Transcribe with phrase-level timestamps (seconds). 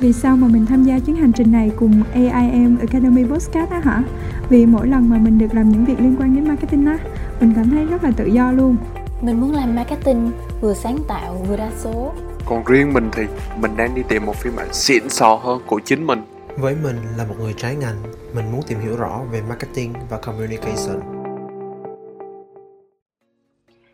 [0.00, 3.80] Vì sao mà mình tham gia chuyến hành trình này cùng AIM Academy Podcast á
[3.84, 4.02] hả?
[4.48, 6.98] Vì mỗi lần mà mình được làm những việc liên quan đến marketing á,
[7.40, 8.76] mình cảm thấy rất là tự do luôn.
[9.22, 12.12] Mình muốn làm marketing vừa sáng tạo vừa đa số.
[12.46, 13.22] Còn riêng mình thì
[13.60, 16.22] mình đang đi tìm một phiên bản xịn sò hơn của chính mình.
[16.56, 17.96] Với mình là một người trái ngành,
[18.34, 21.19] mình muốn tìm hiểu rõ về marketing và communication.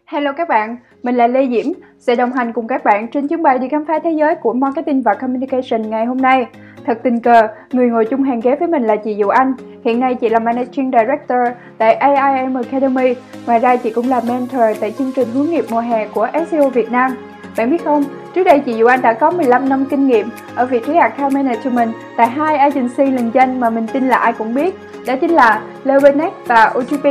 [0.08, 3.42] Hello các bạn, mình là Lê Diễm, sẽ đồng hành cùng các bạn trên chuyến
[3.42, 6.46] bay đi khám phá thế giới của marketing và communication ngày hôm nay.
[6.84, 9.52] Thật tình cờ, người ngồi chung hàng ghế với mình là chị Diệu Anh.
[9.84, 11.38] Hiện nay chị là Managing Director
[11.78, 13.14] tại AIM Academy.
[13.46, 16.68] Ngoài ra chị cũng là mentor tại chương trình hướng nghiệp mùa hè của SEO
[16.68, 17.10] Việt Nam.
[17.56, 20.66] Bạn biết không, trước đây chị Diệu Anh đã có 15 năm kinh nghiệm ở
[20.66, 24.54] vị trí account management tại hai agency lừng danh mà mình tin là ai cũng
[24.54, 24.74] biết
[25.06, 27.04] đó chính là Leonex và OGP.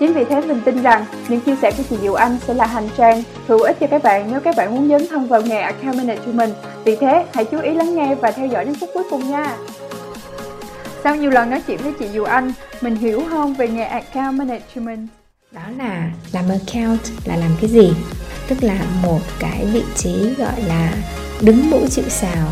[0.00, 2.66] Chính vì thế mình tin rằng những chia sẻ của chị Diệu Anh sẽ là
[2.66, 5.60] hành trang hữu ích cho các bạn nếu các bạn muốn dấn thân vào nghề
[5.60, 6.54] account management.
[6.84, 9.56] Vì thế, hãy chú ý lắng nghe và theo dõi đến phút cuối cùng nha.
[11.04, 14.38] Sau nhiều lần nói chuyện với chị Diệu Anh, mình hiểu hơn về nghề account
[14.38, 15.08] management.
[15.52, 17.92] Đó là làm account là làm cái gì?
[18.50, 20.92] Tức là một cái vị trí gọi là
[21.40, 22.48] đứng mũi chịu sào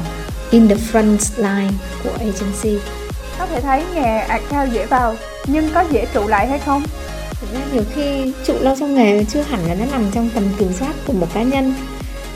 [0.51, 1.73] in the front line
[2.05, 2.79] của agency.
[3.39, 6.83] Có thể thấy nghề account dễ vào nhưng có dễ trụ lại hay không?
[7.41, 10.45] Thực ra nhiều khi trụ lâu trong nghề chưa hẳn là nó nằm trong tầm
[10.59, 11.75] kiểm soát của một cá nhân.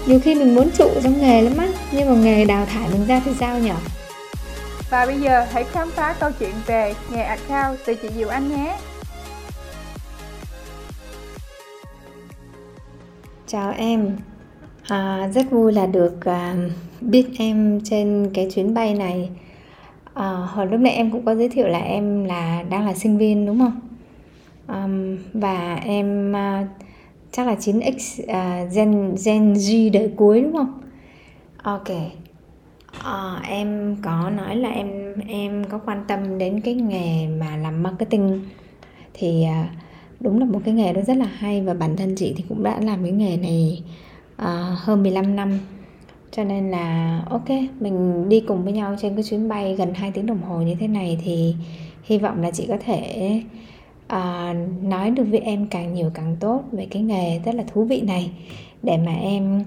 [0.07, 3.07] Nhiều khi mình muốn trụ trong nghề lắm á nhưng mà nghề đào thải mình
[3.07, 3.71] ra thì sao nhỉ
[4.93, 8.49] và bây giờ hãy khám phá câu chuyện về nghề account từ chị Diệu Anh
[8.49, 8.77] nhé
[13.53, 14.17] Chào em,
[14.89, 16.57] à, rất vui là được à,
[17.01, 19.31] biết em trên cái chuyến bay này
[20.15, 23.19] À, hồi lúc nãy em cũng có giới thiệu là em là đang là sinh
[23.19, 23.81] viên đúng không?
[24.67, 24.89] À,
[25.33, 26.67] và em à,
[27.33, 30.81] chắc là 9x à, Gen Gen G đời cuối đúng không?
[31.63, 31.89] Ok.
[33.05, 37.83] À, em có nói là em em có quan tâm đến cái nghề mà làm
[37.83, 38.41] marketing
[39.15, 39.69] thì à,
[40.23, 42.63] đúng là một cái nghề đó rất là hay và bản thân chị thì cũng
[42.63, 43.83] đã làm cái nghề này
[44.43, 45.59] uh, hơn 15 năm.
[46.31, 47.49] Cho nên là ok
[47.81, 50.75] mình đi cùng với nhau trên cái chuyến bay gần 2 tiếng đồng hồ như
[50.75, 51.55] thế này thì
[52.05, 53.43] hy vọng là chị có thể
[54.13, 57.85] uh, nói được với em càng nhiều càng tốt về cái nghề rất là thú
[57.85, 58.31] vị này
[58.83, 59.65] để mà em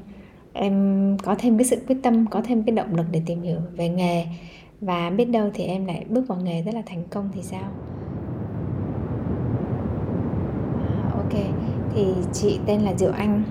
[0.54, 3.60] em có thêm cái sự quyết tâm có thêm cái động lực để tìm hiểu
[3.78, 4.26] về nghề.
[4.82, 7.72] Và biết đâu thì em lại bước vào nghề rất là thành công thì sao
[10.88, 11.42] à, ok
[11.96, 12.04] thì
[12.34, 13.44] chị tên là diệu anh.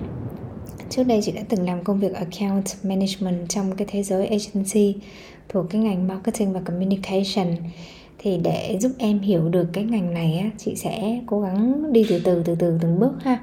[0.91, 4.95] Trước đây chị đã từng làm công việc account management trong cái thế giới agency
[5.49, 7.57] thuộc cái ngành marketing và communication.
[8.19, 12.07] Thì để giúp em hiểu được cái ngành này á, chị sẽ cố gắng đi
[12.09, 13.39] từ từ từ từ từng bước ha.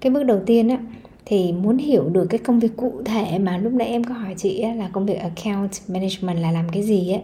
[0.00, 0.78] Cái bước đầu tiên á
[1.26, 4.34] thì muốn hiểu được cái công việc cụ thể mà lúc nãy em có hỏi
[4.36, 7.18] chị á, là công việc account management là làm cái gì á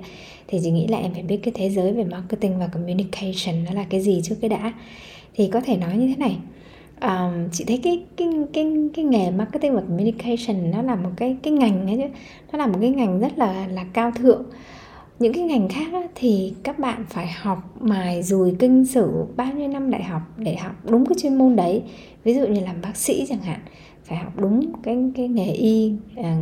[0.48, 3.72] thì chị nghĩ là em phải biết cái thế giới về marketing và communication nó
[3.72, 4.72] là cái gì trước cái đã
[5.34, 6.38] thì có thể nói như thế này.
[7.00, 11.36] Um, chị thấy cái cái cái cái nghề marketing và communication nó là một cái
[11.42, 12.18] cái ngành ấy chứ
[12.52, 14.42] nó là một cái ngành rất là là cao thượng.
[15.18, 19.52] Những cái ngành khác á, thì các bạn phải học mài dùi kinh sử bao
[19.52, 21.82] nhiêu năm đại học để học đúng cái chuyên môn đấy.
[22.24, 23.60] Ví dụ như làm bác sĩ chẳng hạn
[24.04, 26.36] phải học đúng cái cái nghề y à,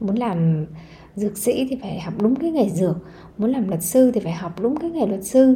[0.00, 0.66] muốn làm
[1.14, 2.96] dược sĩ thì phải học đúng cái nghề dược
[3.38, 5.54] muốn làm luật sư thì phải học đúng cái nghề luật sư.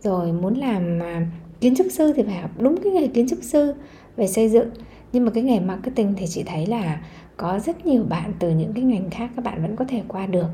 [0.00, 1.26] Rồi muốn làm à,
[1.62, 3.74] kiến trúc sư thì phải học đúng cái nghề kiến trúc sư
[4.16, 4.68] về xây dựng.
[5.12, 7.00] Nhưng mà cái nghề marketing thì chị thấy là
[7.36, 10.26] có rất nhiều bạn từ những cái ngành khác các bạn vẫn có thể qua
[10.26, 10.46] được.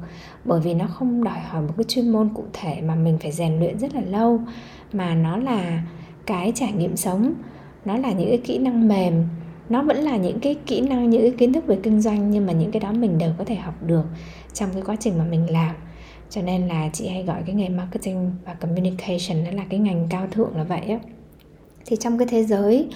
[0.44, 3.32] Bởi vì nó không đòi hỏi một cái chuyên môn cụ thể mà mình phải
[3.32, 4.40] rèn luyện rất là lâu.
[4.92, 5.82] Mà nó là
[6.26, 7.34] cái trải nghiệm sống,
[7.84, 9.24] nó là những cái kỹ năng mềm,
[9.68, 12.46] nó vẫn là những cái kỹ năng, những cái kiến thức về kinh doanh nhưng
[12.46, 14.04] mà những cái đó mình đều có thể học được
[14.52, 15.74] trong cái quá trình mà mình làm
[16.30, 20.06] cho nên là chị hay gọi cái nghề marketing và communication nó là cái ngành
[20.10, 20.98] cao thượng là vậy á.
[21.86, 22.88] Thì trong cái thế giới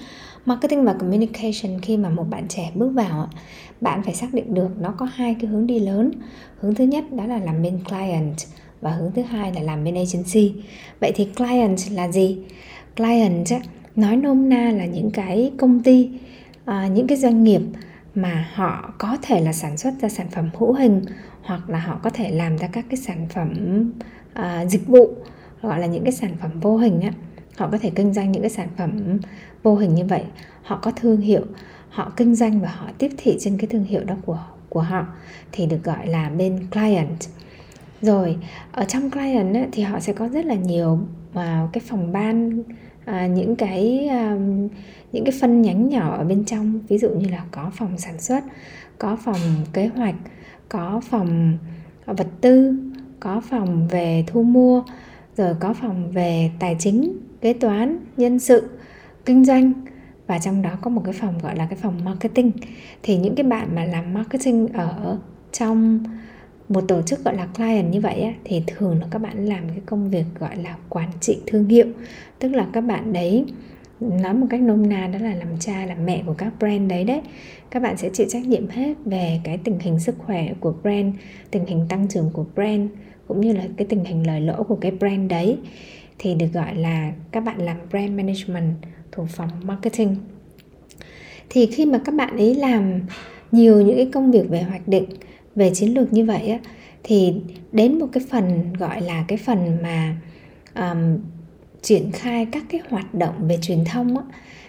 [0.47, 3.29] marketing và communication khi mà một bạn trẻ bước vào
[3.81, 6.11] bạn phải xác định được nó có hai cái hướng đi lớn.
[6.59, 8.35] Hướng thứ nhất đó là làm bên client
[8.81, 10.55] và hướng thứ hai là làm bên agency.
[11.01, 12.39] Vậy thì client là gì?
[12.97, 13.47] Client
[13.97, 16.11] nói nôm na là những cái công ty
[16.65, 17.61] à, những cái doanh nghiệp
[18.15, 21.03] mà họ có thể là sản xuất ra sản phẩm hữu hình
[21.43, 23.53] hoặc là họ có thể làm ra các cái sản phẩm
[24.39, 25.09] uh, dịch vụ
[25.63, 27.11] gọi là những cái sản phẩm vô hình á.
[27.57, 29.19] Họ có thể kinh doanh những cái sản phẩm
[29.63, 30.25] vô hình như vậy.
[30.63, 31.43] Họ có thương hiệu
[31.89, 35.07] họ kinh doanh và họ tiếp thị trên cái thương hiệu đó của của họ
[35.53, 37.19] thì được gọi là bên client.
[38.03, 38.37] Rồi
[38.73, 40.99] ở trong client á, thì họ sẽ có rất là nhiều
[41.35, 42.63] mà cái phòng ban
[43.05, 44.37] à, những cái à,
[45.13, 46.81] những cái phân nhánh nhỏ ở bên trong.
[46.89, 48.45] Ví dụ như là có phòng sản xuất
[48.99, 49.41] có phòng
[49.73, 50.15] kế hoạch
[50.73, 51.59] có phòng
[52.07, 52.77] vật tư
[53.21, 54.83] có phòng về thu mua
[55.37, 58.69] rồi có phòng về tài chính kế toán nhân sự
[59.25, 59.73] kinh doanh.
[60.27, 62.53] Và trong đó có một cái phòng gọi là cái phòng marketing.
[63.03, 65.19] Thì những cái bạn mà làm marketing ở
[65.53, 66.05] trong
[66.69, 69.69] một tổ chức gọi là client như vậy á, thì thường là các bạn làm
[69.69, 71.87] cái công việc gọi là quản trị thương hiệu.
[72.39, 73.45] Tức là các bạn đấy
[74.23, 77.05] nói một cách nôm na đó là làm cha làm mẹ của các brand đấy
[77.05, 77.21] đấy.
[77.71, 81.15] Các bạn sẽ chịu trách nhiệm hết về cái tình hình sức khỏe của brand
[81.51, 82.91] tình hình tăng trưởng của brand
[83.29, 85.59] cũng như là cái tình hình lời lỗ của cái brand đấy.
[86.19, 88.75] Thì được gọi là các bạn làm brand management
[89.13, 90.17] thuộc phòng marketing.
[91.51, 93.01] Thì khi mà các bạn ấy làm
[93.53, 95.05] nhiều những cái công việc về hoạch định
[95.55, 96.59] về chiến lược như vậy á
[97.03, 97.35] thì
[97.73, 100.17] đến một cái phần gọi là cái phần mà
[100.75, 101.19] um,
[101.83, 104.25] triển khai các cái hoạt động về truyền thông á,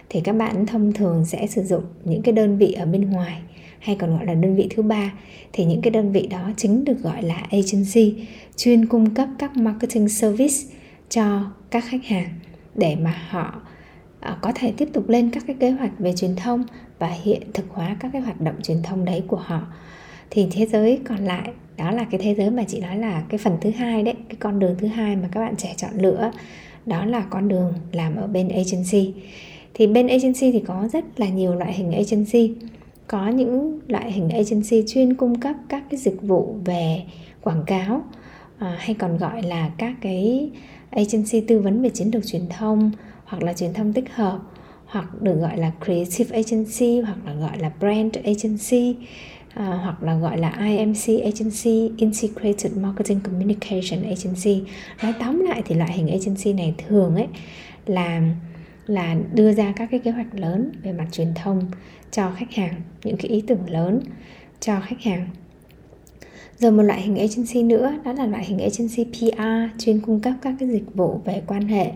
[0.09, 3.41] thì các bạn thông thường sẽ sử dụng những cái đơn vị ở bên ngoài
[3.79, 5.13] hay còn gọi là đơn vị thứ ba.
[5.53, 9.57] Thì những cái đơn vị đó chính được gọi là agency chuyên cung cấp các
[9.57, 10.55] marketing service
[11.09, 12.29] cho các khách hàng
[12.75, 13.61] để mà họ
[14.19, 16.63] ờ, có thể tiếp tục lên các cái kế hoạch về truyền thông
[16.99, 19.61] và hiện thực hóa các cái hoạt động truyền thông đấy của họ.
[20.29, 23.37] Thì thế giới còn lại đó là cái thế giới mà chị nói là cái
[23.37, 26.31] phần thứ hai đấy cái con đường thứ hai mà các bạn trẻ chọn lựa
[26.85, 29.13] đó là con đường làm ở bên agency.
[29.73, 32.53] Thì bên agency thì có rất là nhiều loại hình agency.
[33.07, 37.01] Có những loại hình agency chuyên cung cấp các cái dịch vụ về
[37.41, 38.01] quảng cáo
[38.57, 40.49] à, hay còn gọi là các cái
[40.89, 42.91] agency tư vấn về chiến lược truyền thông
[43.25, 44.39] hoặc là truyền thông tích hợp
[44.85, 48.95] hoặc được gọi là creative agency hoặc là gọi là brand agency
[49.53, 54.63] à, hoặc là gọi là IMC agency integrated marketing communication agency.
[55.03, 57.27] Nói tóm lại thì loại hình agency này thường ấy
[57.85, 58.21] là
[58.85, 61.71] là đưa ra các cái kế hoạch lớn về mặt truyền thông
[62.11, 62.73] cho khách hàng
[63.03, 63.99] những cái ý tưởng lớn
[64.59, 65.27] cho khách hàng.
[66.57, 70.33] Rồi một loại hình agency nữa đó là loại hình agency PR chuyên cung cấp
[70.41, 71.91] các cái dịch vụ về quan hệ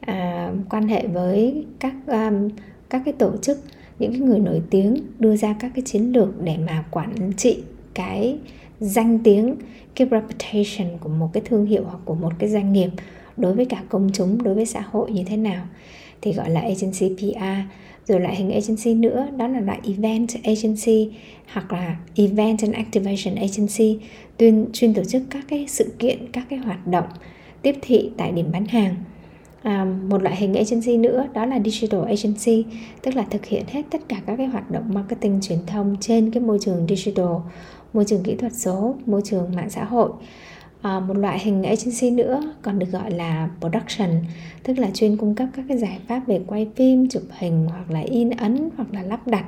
[0.00, 2.48] à, quan hệ với các um,
[2.90, 3.58] các cái tổ chức
[4.00, 7.58] những cái người nổi tiếng đưa ra các cái chiến lược để mà quản trị
[7.94, 8.38] cái
[8.80, 9.56] danh tiếng,
[9.94, 12.90] cái reputation của một cái thương hiệu hoặc của một cái doanh nghiệp
[13.36, 15.66] đối với cả công chúng, đối với xã hội như thế nào.
[16.22, 17.70] Thì gọi là agency PR
[18.06, 21.10] rồi lại hình agency nữa, đó là loại event agency
[21.52, 23.98] hoặc là event and activation agency,
[24.36, 27.06] tuyên, chuyên tổ chức các cái sự kiện, các cái hoạt động
[27.62, 28.94] tiếp thị tại điểm bán hàng
[29.62, 32.64] à, một loại hình agency nữa đó là digital agency
[33.02, 36.30] tức là thực hiện hết tất cả các cái hoạt động marketing truyền thông trên
[36.30, 37.36] cái môi trường digital
[37.92, 40.10] môi trường kỹ thuật số môi trường mạng xã hội.
[40.82, 44.10] À, một loại hình agency nữa còn được gọi là production
[44.62, 47.90] tức là chuyên cung cấp các cái giải pháp về quay phim chụp hình hoặc
[47.90, 49.44] là in ấn hoặc là lắp đặt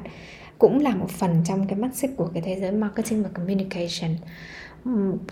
[0.59, 4.11] cũng là một phần trong cái mắt xích của cái thế giới marketing và communication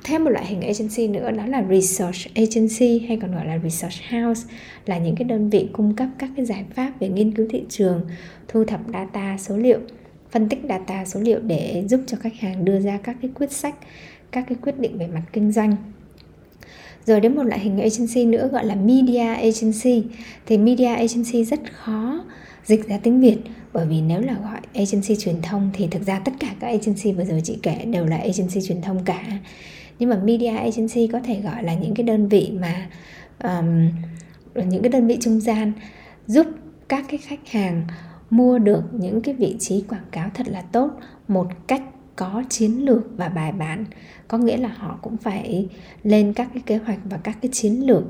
[0.04, 3.96] thêm một loại hình agency nữa, đó là research agency hay còn gọi là research
[4.10, 4.48] house,
[4.86, 7.62] là những cái đơn vị cung cấp các cái giải pháp về nghiên cứu thị
[7.68, 8.00] trường,
[8.48, 9.78] thu thập data số liệu,
[10.30, 13.52] phân tích data số liệu để giúp cho khách hàng đưa ra các cái quyết
[13.52, 13.74] sách,
[14.30, 15.76] các cái quyết định về mặt kinh doanh.
[17.06, 20.02] Rồi đến một loại hình agency nữa gọi là media agency.
[20.46, 22.24] Thì media agency rất khó
[22.64, 23.36] dịch ra tiếng Việt
[23.72, 27.12] bởi vì nếu là gọi agency truyền thông thì thực ra tất cả các agency
[27.12, 29.24] vừa rồi chị kể đều là agency truyền thông cả.
[29.98, 32.88] Nhưng mà media agency có thể gọi là những cái đơn vị mà
[33.42, 33.88] um,
[34.68, 35.72] những cái đơn vị trung gian
[36.26, 36.46] giúp
[36.88, 37.86] các cái khách hàng
[38.30, 40.90] mua được những cái vị trí quảng cáo thật là tốt
[41.28, 41.82] một cách
[42.16, 43.84] có chiến lược và bài bản.
[44.28, 45.68] Có nghĩa là họ cũng phải
[46.02, 48.02] lên các cái kế hoạch và các cái chiến lược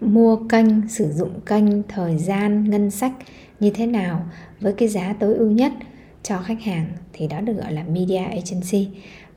[0.00, 3.12] mua kênh sử dụng kênh thời gian ngân sách
[3.60, 4.26] như thế nào
[4.60, 5.72] với cái giá tối ưu nhất
[6.22, 8.88] cho khách hàng thì đó được gọi là media agency.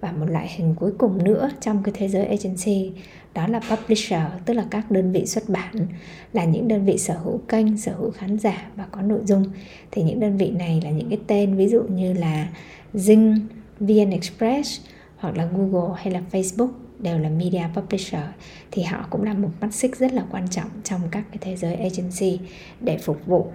[0.02, 2.92] Và một loại hình cuối cùng nữa trong cái thế giới agency
[3.34, 5.88] đó là publisher tức là các đơn vị xuất bản
[6.34, 9.44] là những đơn vị sở hữu kênh sở hữu khán giả và có nội dung.
[9.92, 12.48] Thì những đơn vị này là những cái tên ví dụ như là
[12.94, 13.40] Zing,
[13.80, 14.82] VN Express
[15.18, 18.24] hoặc là Google hay là Facebook đều là media publisher.
[18.72, 21.56] Thì họ cũng là một mắt xích rất là quan trọng trong các cái thế
[21.56, 22.40] giới agency
[22.82, 23.52] để phục vụ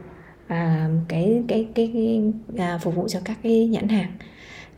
[0.47, 2.23] à, cái cái cái, cái
[2.59, 4.13] à, phục vụ cho các cái nhãn hàng.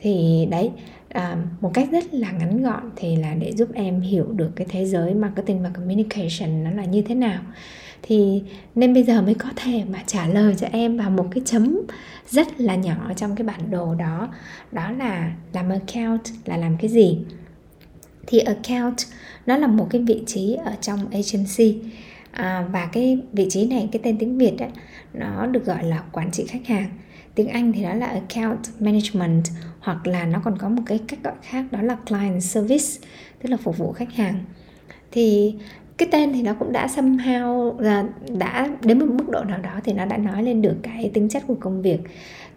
[0.01, 0.71] Thì đấy
[1.09, 4.67] à, một cách rất là ngắn gọn thì là để giúp em hiểu được cái
[4.71, 7.43] thế giới marketing và communication nó là như thế nào.
[8.03, 8.43] Thì
[8.75, 11.81] nên bây giờ mới có thể mà trả lời cho em vào một cái chấm
[12.29, 14.29] rất là nhỏ trong cái bản đồ đó.
[14.73, 17.19] Đó là làm account là làm cái gì?
[18.27, 18.97] Thì account
[19.47, 21.81] nó là một cái vị trí ở trong agency
[22.37, 24.71] à, và cái vị trí này cái tên tiếng việt ấy,
[25.15, 26.89] nó được gọi là quản trị khách hàng.
[27.35, 29.45] Tiếng anh thì đó là account management
[29.81, 33.09] hoặc là nó còn có một cái cách gọi khác đó là client service
[33.43, 34.45] tức là phục vụ khách hàng.
[35.13, 35.55] Thì
[35.97, 38.05] cái tên thì nó cũng đã somehow là
[38.39, 41.29] đã đến một mức độ nào đó thì nó đã nói lên được cái tính
[41.29, 42.01] chất của công việc.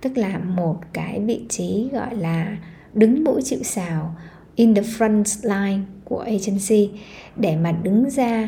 [0.01, 2.57] Tức là một cái vị trí gọi là
[2.93, 4.15] đứng mũi chịu sào
[4.55, 6.89] in the front line của agency
[7.35, 8.47] để mà đứng ra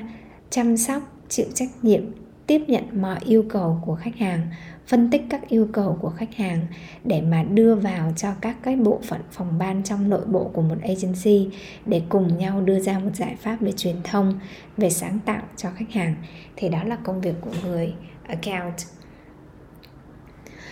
[0.50, 2.02] chăm sóc chịu trách nhiệm
[2.48, 4.48] tiếp nhận mọi yêu cầu của khách hàng
[4.88, 6.68] phân tích các yêu cầu của khách hàng
[7.04, 10.62] để mà đưa vào cho các cái bộ phận phòng ban trong nội bộ của
[10.62, 11.50] một agency
[11.86, 14.40] để cùng nhau đưa ra một giải pháp về truyền thông
[14.78, 16.16] về sáng tạo cho khách hàng.
[16.56, 17.94] Thì đó là công việc của người
[18.28, 18.76] account.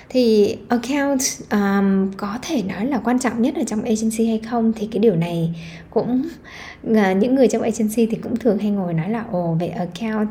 [0.09, 1.19] Thì account
[1.51, 4.99] um, có thể nói là quan trọng nhất ở trong agency hay không thì cái
[4.99, 5.55] điều này
[5.89, 6.23] cũng
[6.91, 10.29] uh, những người trong agency thì cũng thường hay ngồi nói là ồ về account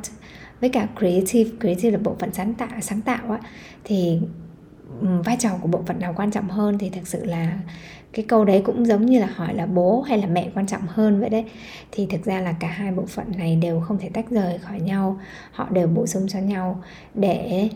[0.60, 3.38] với cả creative creative là bộ phận sáng tạo sáng tạo á
[3.84, 4.20] thì
[5.00, 7.58] ừ, vai trò của bộ phận nào quan trọng hơn thì thực sự là
[8.12, 10.82] cái câu đấy cũng giống như là hỏi là bố hay là mẹ quan trọng
[10.86, 11.44] hơn vậy đấy.
[11.92, 14.80] Thì thực ra là cả hai bộ phận này đều không thể tách rời khỏi
[14.80, 15.20] nhau
[15.52, 16.82] họ đều bổ sung cho nhau
[17.14, 17.68] để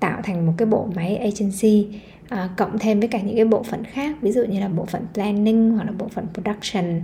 [0.00, 3.62] tạo thành một cái bộ máy agency à, cộng thêm với cả những cái bộ
[3.62, 7.02] phận khác ví dụ như là bộ phận planning hoặc là bộ phận production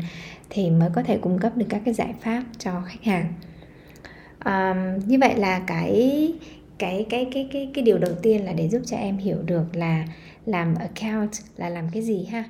[0.51, 3.33] thì mới có thể cung cấp được các cái giải pháp cho khách hàng
[4.45, 6.35] um, như vậy là cái
[6.79, 9.65] cái cái cái cái cái điều đầu tiên là để giúp cho em hiểu được
[9.73, 10.05] là
[10.47, 12.45] làm account là làm cái gì ha?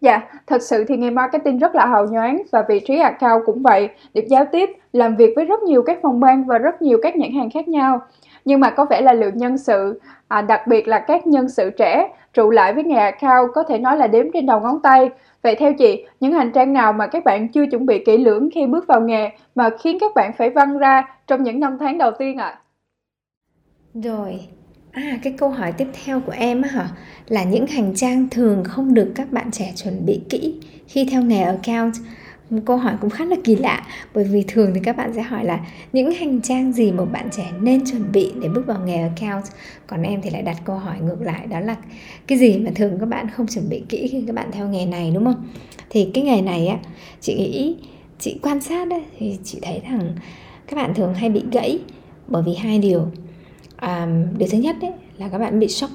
[0.00, 3.62] Dạ, thật sự thì nghề marketing rất là hào nhoáng và vị trí account cũng
[3.62, 6.98] vậy, được giao tiếp, làm việc với rất nhiều các phòng ban và rất nhiều
[7.02, 8.00] các nhãn hàng khác nhau.
[8.44, 11.70] Nhưng mà có vẻ là lượng nhân sự à, đặc biệt là các nhân sự
[11.70, 15.10] trẻ trụ lại với nghề account có thể nói là đếm trên đầu ngón tay
[15.44, 18.48] vậy theo chị những hành trang nào mà các bạn chưa chuẩn bị kỹ lưỡng
[18.54, 21.98] khi bước vào nghề mà khiến các bạn phải văng ra trong những năm tháng
[21.98, 22.46] đầu tiên ạ?
[22.46, 22.60] À?
[23.94, 24.40] rồi.
[24.92, 26.88] À, cái câu hỏi tiếp theo của em á hả?
[27.28, 31.22] Là những hành trang thường không được các bạn trẻ chuẩn bị kỹ khi theo
[31.22, 31.94] nghề account
[32.50, 35.22] một câu hỏi cũng khá là kỳ lạ bởi vì thường thì các bạn sẽ
[35.22, 35.60] hỏi là
[35.92, 39.44] những hành trang gì một bạn trẻ nên chuẩn bị để bước vào nghề account?
[39.86, 41.76] Còn em thì lại đặt câu hỏi ngược lại đó là
[42.26, 44.86] cái gì mà thường các bạn không chuẩn bị kỹ khi các bạn theo nghề
[44.86, 45.48] này đúng không?
[45.90, 46.78] Thì cái nghề này á
[47.20, 47.76] chị nghĩ
[48.18, 50.12] chị quan sát đấy thì chị thấy rằng
[50.66, 51.78] các bạn thường hay bị gãy
[52.28, 53.06] bởi vì hai điều.
[53.76, 54.08] À,
[54.38, 55.90] điều thứ nhất đấy là các bạn bị sốc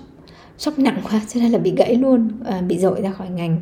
[0.58, 3.62] sốc nặng quá cho nên là bị gãy luôn à, bị dội ra khỏi ngành.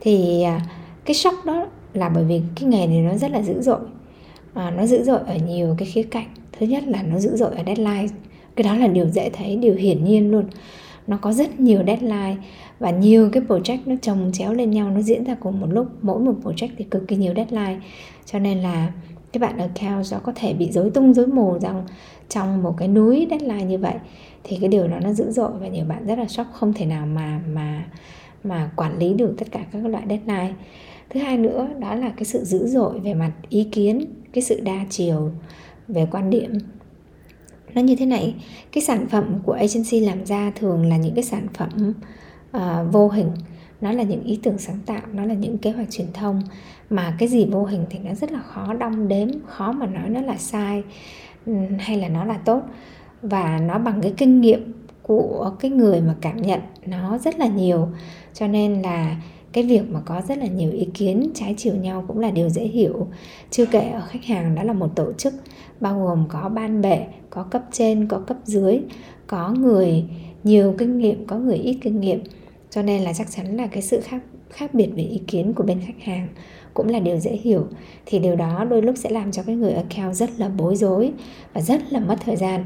[0.00, 0.60] Thì à,
[1.04, 3.80] cái sốc đó là bởi vì cái nghề này nó rất là dữ dội.
[4.54, 6.26] À, nó dữ dội ở nhiều cái khía cạnh.
[6.58, 8.06] Thứ nhất là nó dữ dội ở deadline.
[8.56, 10.44] Cái đó là điều dễ thấy điều hiển nhiên luôn.
[11.06, 12.36] Nó có rất nhiều deadline
[12.78, 15.86] và nhiều cái project nó chồng chéo lên nhau nó diễn ra cùng một lúc.
[16.02, 17.80] Mỗi một project thì cực kỳ nhiều deadline.
[18.26, 18.92] Cho nên là
[19.32, 21.84] các bạn account nó có thể bị rối tung rối mù rằng
[22.28, 23.94] trong một cái núi deadline như vậy
[24.44, 26.86] thì cái điều đó nó dữ dội và nhiều bạn rất là sốc không thể
[26.86, 27.84] nào mà mà
[28.44, 30.52] mà quản lý được tất cả các loại deadline
[31.10, 34.60] thứ hai nữa đó là cái sự dữ dội về mặt ý kiến cái sự
[34.60, 35.30] đa chiều
[35.88, 36.52] về quan điểm.
[37.74, 38.34] Nó như thế này
[38.72, 41.92] cái sản phẩm của agency làm ra thường là những cái sản phẩm
[42.56, 43.30] uh, vô hình.
[43.80, 46.42] Nó là những ý tưởng sáng tạo nó là những kế hoạch truyền thông.
[46.90, 50.08] Mà cái gì vô hình thì nó rất là khó đong đếm khó mà nói
[50.08, 50.82] nó là sai
[51.78, 52.62] hay là nó là tốt.
[53.22, 54.72] Và nó bằng cái kinh nghiệm
[55.02, 57.88] của cái người mà cảm nhận nó rất là nhiều.
[58.34, 59.16] Cho nên là
[59.56, 62.48] cái việc mà có rất là nhiều ý kiến trái chiều nhau cũng là điều
[62.48, 63.06] dễ hiểu.
[63.50, 65.34] Chưa kể ở khách hàng đó là một tổ chức,
[65.80, 68.80] bao gồm có ban bệ, có cấp trên, có cấp dưới,
[69.26, 70.04] có người,
[70.44, 72.22] nhiều kinh nghiệm, có người ít kinh nghiệm.
[72.70, 75.64] Cho nên là chắc chắn là cái sự khác khác biệt về ý kiến của
[75.64, 76.28] bên khách hàng
[76.74, 77.66] cũng là điều dễ hiểu.
[78.06, 81.12] Thì điều đó đôi lúc sẽ làm cho cái người account rất là bối rối
[81.54, 82.64] và rất là mất thời gian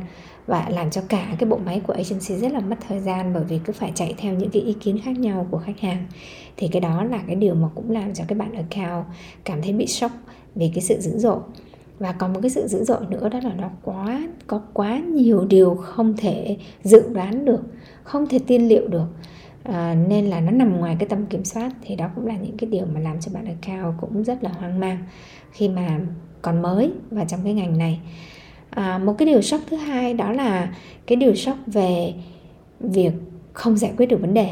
[0.50, 3.45] và làm cho cả cái bộ máy của agency rất là mất thời gian bởi
[3.45, 6.07] vì cứ phải chạy theo những cái ý kiến khác nhau của khách hàng.
[6.57, 9.04] Thì cái đó là cái điều mà cũng làm cho cái bạn account
[9.45, 10.11] cảm thấy bị sốc
[10.54, 11.38] vì cái sự dữ dội.
[11.99, 15.45] Và còn một cái sự dữ dội nữa đó là nó quá có quá nhiều
[15.45, 17.61] điều không thể dự đoán được
[18.02, 19.07] không thể tiên liệu được.
[19.62, 21.73] À, nên là nó nằm ngoài cái tầm kiểm soát.
[21.83, 24.50] Thì đó cũng là những cái điều mà làm cho bạn account cũng rất là
[24.50, 24.99] hoang mang.
[25.52, 26.00] Khi mà
[26.42, 28.00] còn mới và trong cái ngành này
[28.71, 30.75] à, một cái điều sốc thứ hai đó là
[31.07, 32.12] cái điều sốc về
[32.81, 33.12] việc
[33.53, 34.50] không giải quyết được vấn đề.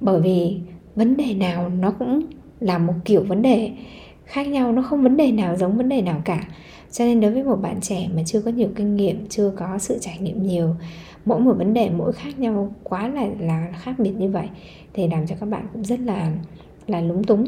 [0.00, 0.56] Bởi vì
[0.96, 2.22] vấn đề nào nó cũng
[2.60, 3.70] là một kiểu vấn đề
[4.24, 6.44] khác nhau nó không vấn đề nào giống vấn đề nào cả.
[6.92, 9.78] Cho nên đối với một bạn trẻ mà chưa có nhiều kinh nghiệm chưa có
[9.78, 10.74] sự trải nghiệm nhiều
[11.24, 14.48] mỗi một vấn đề mỗi khác nhau quá là là khác biệt như vậy
[14.92, 16.32] thì làm cho các bạn cũng rất là
[16.86, 17.44] là lúng túng.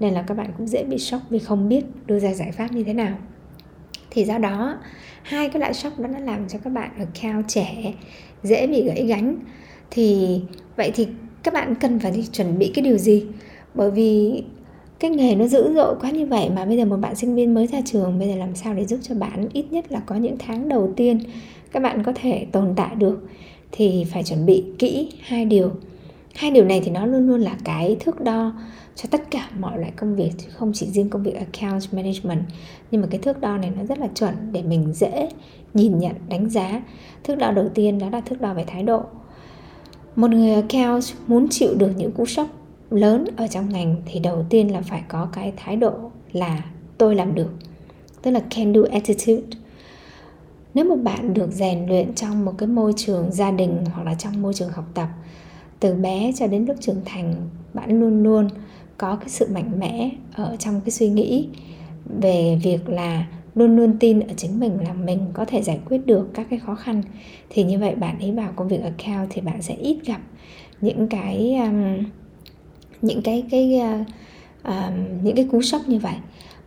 [0.00, 2.72] Nên là các bạn cũng dễ bị sốc vì không biết đưa ra giải pháp
[2.72, 3.16] như thế nào
[4.10, 4.78] thì do đó,
[5.22, 7.92] hai cái loại sốc đó nó làm cho các bạn account trẻ,
[8.42, 9.36] dễ bị gãy gánh.
[9.90, 10.40] Thì,
[10.76, 11.08] vậy thì
[11.42, 13.24] các bạn cần phải chuẩn bị cái điều gì?
[13.74, 14.42] Bởi vì
[14.98, 17.54] cái nghề nó dữ dội quá như vậy mà bây giờ một bạn sinh viên
[17.54, 20.14] mới ra trường, bây giờ làm sao để giúp cho bạn ít nhất là có
[20.14, 21.20] những tháng đầu tiên
[21.72, 23.28] các bạn có thể tồn tại được?
[23.72, 25.70] Thì phải chuẩn bị kỹ hai điều.
[26.34, 28.52] Hai điều này thì nó luôn luôn là cái thước đo
[28.94, 32.42] cho tất cả mọi loại công việc, chứ không chỉ riêng công việc account management.
[32.90, 35.28] Nhưng mà cái thước đo này nó rất là chuẩn để mình dễ
[35.74, 36.82] nhìn nhận, đánh giá.
[37.24, 39.02] Thước đo đầu tiên đó là thước đo về thái độ.
[40.16, 42.48] Một người account muốn chịu được những cú sốc
[42.90, 45.92] lớn ở trong ngành thì đầu tiên là phải có cái thái độ
[46.32, 46.64] là
[46.98, 47.50] tôi làm được,
[48.22, 49.42] tức là can do attitude.
[50.74, 54.14] Nếu một bạn được rèn luyện trong một cái môi trường gia đình hoặc là
[54.14, 55.08] trong môi trường học tập,
[55.80, 57.34] từ bé cho đến lúc trưởng thành,
[57.74, 58.48] bạn luôn luôn
[59.00, 61.48] có cái sự mạnh mẽ ở trong cái suy nghĩ
[62.20, 66.06] về việc là luôn luôn tin ở chính mình là mình có thể giải quyết
[66.06, 67.02] được các cái khó khăn.
[67.50, 70.20] Thì như vậy bạn ấy vào công việc account thì bạn sẽ ít gặp
[70.80, 72.04] những cái um,
[73.02, 74.06] những cái cái uh,
[74.64, 76.14] um, những cái cú sốc như vậy.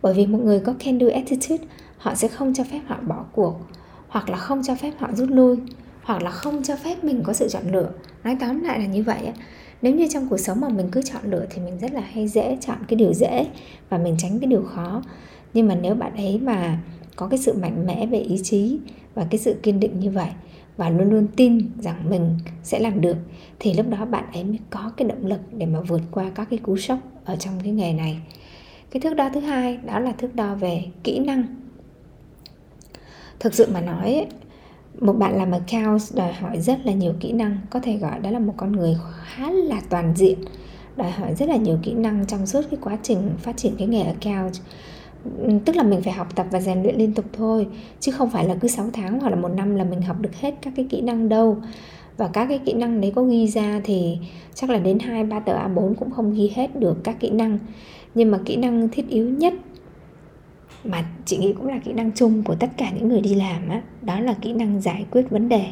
[0.02, 1.64] Bởi vì một người có can do attitude
[1.96, 3.60] họ sẽ không cho phép họ bỏ cuộc
[4.08, 5.56] hoặc là không cho phép họ rút lui
[6.02, 7.90] hoặc là không cho phép mình có sự chọn lựa.
[8.24, 9.18] Nói tóm lại là như vậy
[9.84, 12.28] nếu như trong cuộc sống mà mình cứ chọn lựa thì mình rất là hay
[12.28, 13.46] dễ chọn cái điều dễ
[13.88, 15.02] và mình tránh cái điều khó.
[15.54, 16.78] Nhưng mà nếu bạn ấy mà
[17.16, 18.78] có cái sự mạnh mẽ về ý chí
[19.14, 20.28] và cái sự kiên định như vậy
[20.76, 23.16] và luôn luôn tin rằng mình sẽ làm được,
[23.58, 26.50] thì lúc đó bạn ấy mới có cái động lực để mà vượt qua các
[26.50, 28.18] cái cú sốc ở trong cái nghề này.
[28.90, 31.44] Cái thước đo thứ hai đó là thước đo về kỹ năng.
[33.40, 34.26] Thực sự mà nói
[35.00, 38.30] một bạn làm account đòi hỏi rất là nhiều kỹ năng, có thể gọi đó
[38.30, 40.38] là một con người khá là toàn diện,
[40.96, 43.88] đòi hỏi rất là nhiều kỹ năng trong suốt cái quá trình phát triển cái
[43.88, 44.52] nghề account.
[45.64, 47.66] Tức là mình phải học tập và rèn luyện liên tục thôi,
[48.00, 50.34] chứ không phải là cứ 6 tháng hoặc là một năm là mình học được
[50.40, 51.56] hết các cái kỹ năng đâu.
[52.16, 54.18] Và các cái kỹ năng đấy có ghi ra thì
[54.54, 57.58] chắc là đến hai, ba tờ A4 cũng không ghi hết được các kỹ năng.
[58.14, 59.54] Nhưng mà kỹ năng thiết yếu nhất
[60.84, 63.68] mà chị nghĩ cũng là kỹ năng chung của tất cả những người đi làm
[63.68, 65.66] á, đó là kỹ năng giải quyết vấn đề.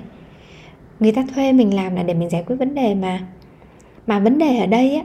[1.01, 3.27] Người ta thuê mình làm là để mình giải quyết vấn đề mà.
[4.07, 5.03] Mà vấn đề ở đây á,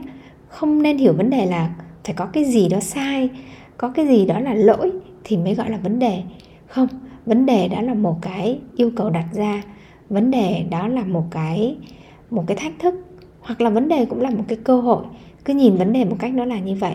[0.48, 1.70] không nên hiểu vấn đề là
[2.04, 3.28] phải có cái gì đó sai,
[3.76, 4.92] có cái gì đó là lỗi
[5.24, 6.22] thì mới gọi là vấn đề.
[6.66, 6.88] Không,
[7.26, 9.62] vấn đề đó là một cái yêu cầu đặt ra,
[10.08, 11.76] vấn đề đó là một cái
[12.30, 12.94] một cái thách thức,
[13.40, 15.04] hoặc là vấn đề cũng là một cái cơ hội.
[15.44, 16.94] Cứ nhìn vấn đề một cách nó là như vậy.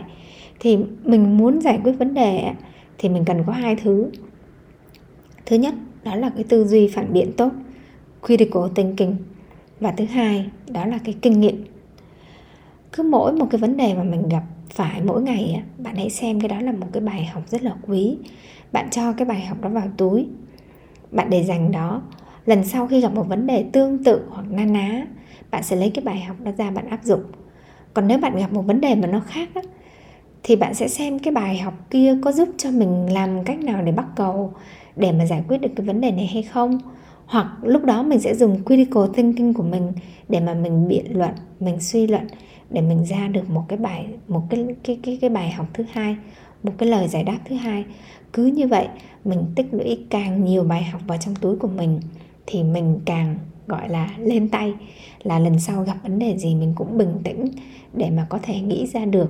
[0.60, 2.52] Thì mình muốn giải quyết vấn đề
[3.04, 4.10] thì mình cần có hai thứ.
[5.46, 7.52] Thứ nhất đó là cái tư duy phản biện tốt
[8.26, 9.16] critical thinking.
[9.80, 11.66] Và thứ hai đó là cái kinh nghiệm.
[12.92, 16.42] Cứ mỗi một cái vấn đề mà mình gặp phải mỗi ngày bạn hãy xem
[16.42, 18.18] cái đó là một cái bài học rất là quý.
[18.72, 20.28] Bạn cho cái bài học đó vào túi.
[21.12, 22.02] Bạn để dành đó.
[22.46, 25.06] Lần sau khi gặp một vấn đề tương tự hoặc na ná
[25.52, 27.24] bạn sẽ lấy cái bài học đó ra bạn áp dụng.
[27.94, 29.62] Còn nếu bạn gặp một vấn đề mà nó khác á,
[30.43, 33.82] thì bạn sẽ xem cái bài học kia có giúp cho mình làm cách nào
[33.82, 34.53] để bắt cầu,
[34.95, 36.79] để mà giải quyết được cái vấn đề này hay không?
[37.25, 39.91] Hoặc lúc đó mình sẽ dùng critical thinking của mình
[40.29, 42.27] để mà mình biện luận, mình suy luận,
[42.69, 45.84] để mình ra được một cái bài, một cái cái cái cái bài học thứ
[45.91, 46.15] hai,
[46.63, 47.86] một cái lời giải đáp thứ hai.
[48.34, 48.88] Cứ như vậy,
[49.25, 51.99] mình tích lũy càng nhiều bài học vào trong túi của mình,
[52.45, 53.36] thì mình càng,
[53.67, 54.73] gọi là, lên tay.
[55.23, 57.47] Là lần sau gặp vấn đề gì mình cũng bình tĩnh
[57.93, 59.29] để mà có thể nghĩ ra được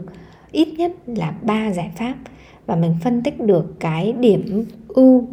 [0.53, 2.15] ít nhất là ba giải pháp
[2.65, 5.27] và mình phân tích được cái điểm ưu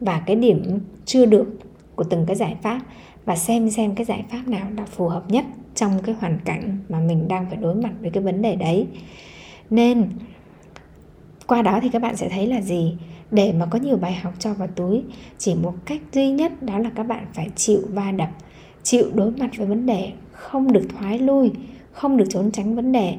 [0.00, 1.58] và cái điểm chưa được
[1.94, 2.80] của từng cái giải pháp
[3.24, 6.78] và xem xem cái giải pháp nào là phù hợp nhất trong cái hoàn cảnh
[6.88, 8.86] mà mình đang phải đối mặt với cái vấn đề đấy.
[9.70, 10.08] Nên,
[11.46, 12.96] qua đó thì các bạn sẽ thấy là gì?
[13.30, 15.02] Để mà có nhiều bài học cho vào túi,
[15.38, 18.30] chỉ một cách duy nhất đó là các bạn phải chịu va đập,
[18.82, 21.50] chịu đối mặt với vấn đề, không được thoái lui,
[21.92, 23.14] không được trốn tránh vấn đề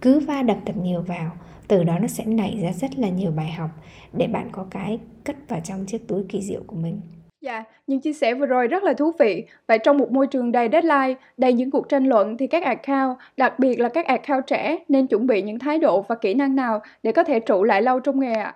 [0.00, 1.30] cứ va đập thật nhiều vào
[1.68, 3.70] từ đó nó sẽ nảy ra rất là nhiều bài học
[4.12, 7.00] để bạn có cái cất vào trong chiếc túi kỳ diệu của mình
[7.40, 9.44] Dạ, những chia sẻ vừa rồi rất là thú vị.
[9.68, 13.18] Vậy trong một môi trường đầy deadline, đầy những cuộc tranh luận thì các account,
[13.36, 16.56] đặc biệt là các account trẻ nên chuẩn bị những thái độ và kỹ năng
[16.56, 18.54] nào để có thể trụ lại lâu trong nghề ạ?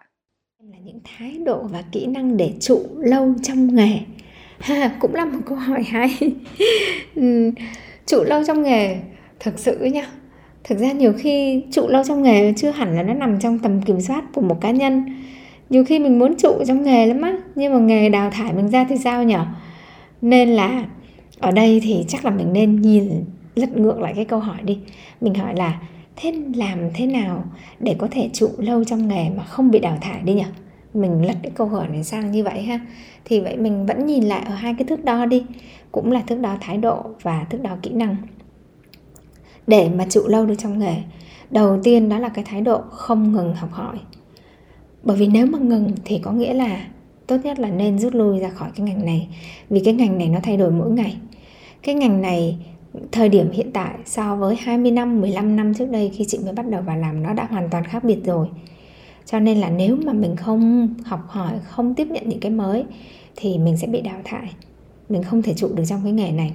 [0.63, 3.99] Là những thái độ và kỹ năng để trụ lâu trong nghề.
[4.59, 6.19] Ha, cũng là một câu hỏi hay.
[8.07, 8.97] trụ lâu trong nghề
[9.41, 10.07] thực sự nhá.
[10.65, 13.83] Thực ra nhiều khi trụ lâu trong nghề chưa hẳn là nó nằm trong tầm
[13.83, 15.05] kiểm soát của một cá nhân.
[15.71, 18.71] Nhiều khi mình muốn trụ trong nghề lắm á, nhưng mà nghề đào thải mình
[18.71, 19.45] ra thì sao nhở?
[20.23, 20.85] Nên là
[21.41, 23.25] ở đây thì chắc là mình nên nhìn,
[23.55, 24.79] lật ngược lại cái câu hỏi đi.
[25.21, 25.81] Mình hỏi là,
[26.17, 27.45] thế làm thế nào
[27.81, 30.47] để có thể trụ lâu trong nghề mà không bị đào thải đi nhở?
[30.95, 32.81] Mình lật cái câu hỏi này sang như vậy ha.
[33.25, 35.45] Thì vậy mình vẫn nhìn lại ở hai cái thước đo đi,
[35.93, 38.17] cũng là thước đo thái độ và thước đo kỹ năng
[39.67, 40.97] để mà trụ lâu được trong nghề
[41.51, 43.97] đầu tiên đó là cái thái độ không ngừng học hỏi
[45.03, 46.87] bởi vì nếu mà ngừng thì có nghĩa là
[47.27, 49.29] tốt nhất là nên rút lui ra khỏi cái ngành này
[49.71, 51.17] vì cái ngành này nó thay đổi mỗi ngày
[51.83, 52.59] cái ngành này
[53.13, 56.53] thời điểm hiện tại so với 20 năm, 15 năm trước đây khi chị mới
[56.53, 58.49] bắt đầu vào làm nó đã hoàn toàn khác biệt rồi.
[59.25, 62.85] Cho nên là nếu mà mình không học hỏi, không tiếp nhận những cái mới
[63.37, 64.51] thì mình sẽ bị đào thải.
[65.09, 66.53] Mình không thể trụ được trong cái nghề này.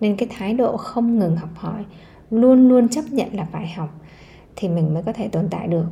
[0.00, 1.84] Nên cái thái độ không ngừng học hỏi,
[2.32, 4.00] luôn luôn chấp nhận là phải học
[4.56, 5.86] thì mình mới có thể tồn tại được.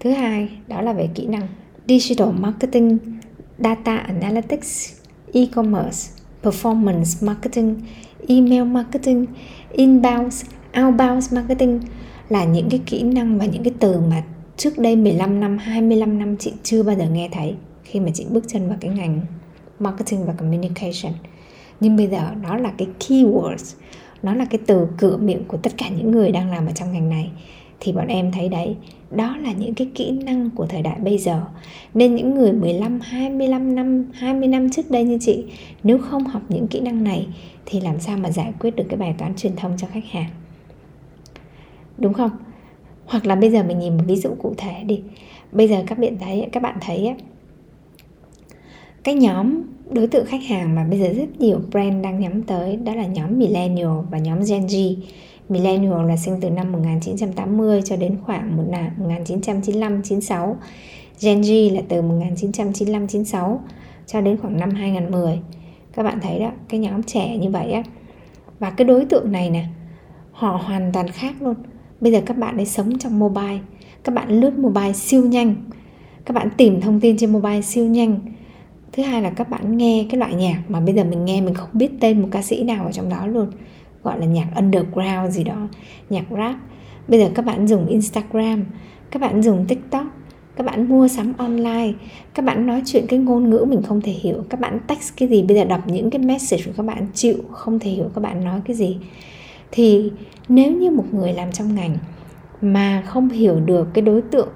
[0.00, 1.48] Thứ hai, đó là về kỹ năng
[1.88, 2.98] digital marketing,
[3.58, 4.92] data analytics,
[5.32, 7.80] e-commerce, performance marketing,
[8.28, 9.26] email marketing,
[9.72, 10.44] inbound,
[10.80, 11.80] outbound marketing
[12.28, 14.22] là những cái kỹ năng và những cái từ mà
[14.56, 17.54] trước đây 15 năm, 25 năm chị chưa bao giờ nghe thấy
[17.84, 19.20] khi mà chị bước chân vào cái ngành
[19.78, 21.12] marketing và communication.
[21.80, 23.74] Nhưng bây giờ nó là cái keywords,
[24.22, 26.92] nó là cái từ cửa miệng của tất cả những người đang làm ở trong
[26.92, 27.30] ngành này.
[27.80, 28.76] Thì bọn em thấy đấy
[29.10, 31.42] đó là những cái kỹ năng của thời đại bây giờ.
[31.94, 35.44] Nên những người 15, 25 năm, 20 năm trước đây như chị
[35.82, 37.26] nếu không học những kỹ năng này
[37.66, 40.30] thì làm sao mà giải quyết được cái bài toán truyền thông cho khách hàng?
[41.98, 42.30] Đúng không?
[43.06, 45.00] Hoặc là bây giờ mình nhìn một ví dụ cụ thể đi.
[45.52, 47.14] Bây giờ các bạn thấy các bạn thấy
[49.04, 52.76] cái nhóm đối tượng khách hàng mà bây giờ rất nhiều brand đang nhắm tới
[52.76, 54.96] đó là nhóm millennial và nhóm Gen Z
[55.48, 60.56] Millennial là sinh từ năm 1980 cho đến khoảng 1995 96.
[61.20, 63.60] Gen Z là từ 1995 96
[64.06, 65.40] cho đến khoảng năm 2010.
[65.92, 67.82] Các bạn thấy đó, cái nhóm trẻ như vậy á.
[68.58, 69.64] Và cái đối tượng này nè,
[70.32, 71.54] họ hoàn toàn khác luôn.
[72.00, 73.58] Bây giờ các bạn ấy sống trong mobile,
[74.04, 75.54] các bạn lướt mobile siêu nhanh.
[76.24, 78.20] Các bạn tìm thông tin trên mobile siêu nhanh.
[78.92, 81.54] Thứ hai là các bạn nghe cái loại nhạc mà bây giờ mình nghe mình
[81.54, 83.46] không biết tên một ca sĩ nào ở trong đó luôn,
[84.02, 85.68] gọi là nhạc underground gì đó,
[86.10, 86.56] nhạc rap.
[87.08, 88.64] Bây giờ các bạn dùng instagram,
[89.10, 90.06] các bạn dùng tiktok,
[90.56, 91.92] các bạn mua sắm online,
[92.34, 95.28] các bạn nói chuyện cái ngôn ngữ mình không thể hiểu, các bạn text cái
[95.28, 98.20] gì, bây giờ đọc những cái message của các bạn chịu không thể hiểu các
[98.20, 98.96] bạn nói cái gì.
[99.70, 100.10] Thì
[100.48, 101.96] nếu như một người làm trong ngành
[102.62, 104.48] mà không hiểu được cái đối tượng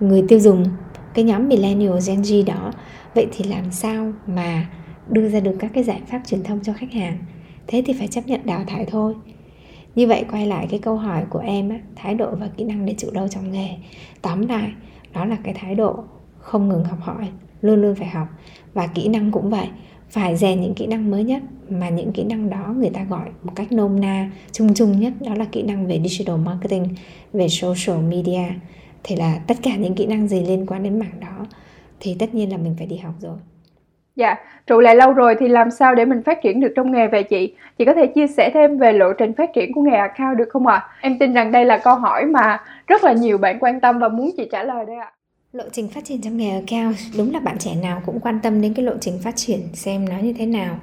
[0.00, 0.64] người tiêu dùng,
[1.14, 2.72] cái nhóm millennial gen z đó
[3.18, 4.70] vậy thì làm sao mà
[5.10, 7.18] đưa ra được các cái giải pháp truyền thông cho khách hàng?
[7.66, 9.14] Thế thì phải chấp nhận đào thải thôi.
[9.94, 12.86] Như vậy quay lại cái câu hỏi của em á, thái độ và kỹ năng
[12.86, 13.68] để chịu đâu trong nghề.
[14.22, 14.72] Tóm lại
[15.14, 16.04] đó là cái thái độ
[16.38, 17.28] không ngừng học hỏi
[17.60, 18.28] luôn luôn phải học.
[18.74, 19.66] Và kỹ năng cũng vậy
[20.10, 23.28] phải rèn những kỹ năng mới nhất mà những kỹ năng đó người ta gọi
[23.42, 26.88] một cách nôm na chung chung nhất đó là kỹ năng về digital marketing
[27.32, 28.44] về social media.
[29.04, 31.46] Thì là tất cả những kỹ năng gì liên quan đến mảng đó
[32.00, 33.36] thì tất nhiên là mình phải đi học rồi
[34.18, 37.06] Dạ, trụ lại lâu rồi thì làm sao để mình phát triển được trong nghề
[37.06, 37.54] về chị?
[37.78, 40.48] Chị có thể chia sẻ thêm về lộ trình phát triển của nghề account được
[40.50, 40.76] không ạ?
[40.76, 40.88] À?
[41.00, 44.08] Em tin rằng đây là câu hỏi mà rất là nhiều bạn quan tâm và
[44.08, 45.12] muốn chị trả lời đấy ạ.
[45.52, 48.60] Lộ trình phát triển trong nghề account đúng là bạn trẻ nào cũng quan tâm
[48.62, 50.78] đến cái lộ trình phát triển xem nó như thế nào.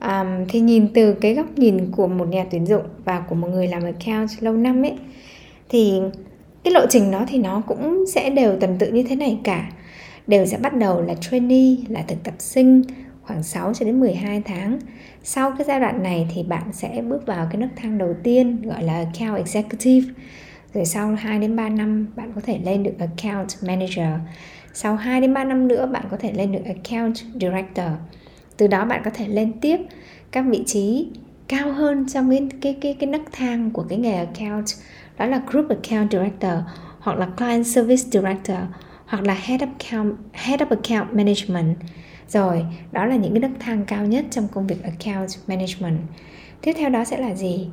[0.00, 3.48] Um, thì nhìn từ cái góc nhìn của một nhà tuyển dụng và của một
[3.48, 4.94] người làm account lâu năm ấy
[5.68, 6.00] thì
[6.64, 9.70] cái lộ trình đó thì nó cũng sẽ đều tuần tự như thế này cả
[10.26, 12.82] đều sẽ bắt đầu là trainee, là thực tập sinh
[13.22, 14.78] khoảng 6 cho đến 12 tháng.
[15.22, 18.62] Sau cái giai đoạn này thì bạn sẽ bước vào cái nấc thang đầu tiên,
[18.62, 20.14] gọi là account executive.
[20.74, 24.20] Rồi sau 2 đến 3 năm, bạn có thể lên được account manager.
[24.72, 27.90] Sau 2 đến 3 năm nữa, bạn có thể lên được account director.
[28.56, 29.78] Từ đó bạn có thể lên tiếp
[30.30, 31.08] các vị trí
[31.48, 34.66] cao hơn trong cái cái cái cái nấc thang của cái nghề account
[35.18, 36.52] đó là group account director
[36.98, 38.58] hoặc là client service director
[39.06, 41.76] hoặc là head of account head of account management.
[42.28, 45.98] Rồi đó là những cái nấc thang cao nhất trong công việc account management.
[46.60, 47.68] Tiếp theo đó sẽ là gì?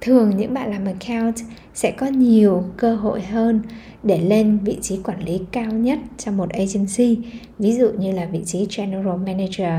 [0.00, 1.36] Thường những bạn làm account
[1.74, 3.62] sẽ có nhiều cơ hội hơn
[4.02, 7.18] để lên vị trí quản lý cao nhất trong một agency.
[7.58, 9.72] Ví dụ như là vị trí general manager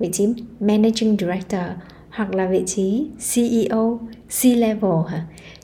[0.00, 0.26] vị trí
[0.60, 1.62] managing director
[2.10, 5.04] hoặc là vị trí CEO, C-level?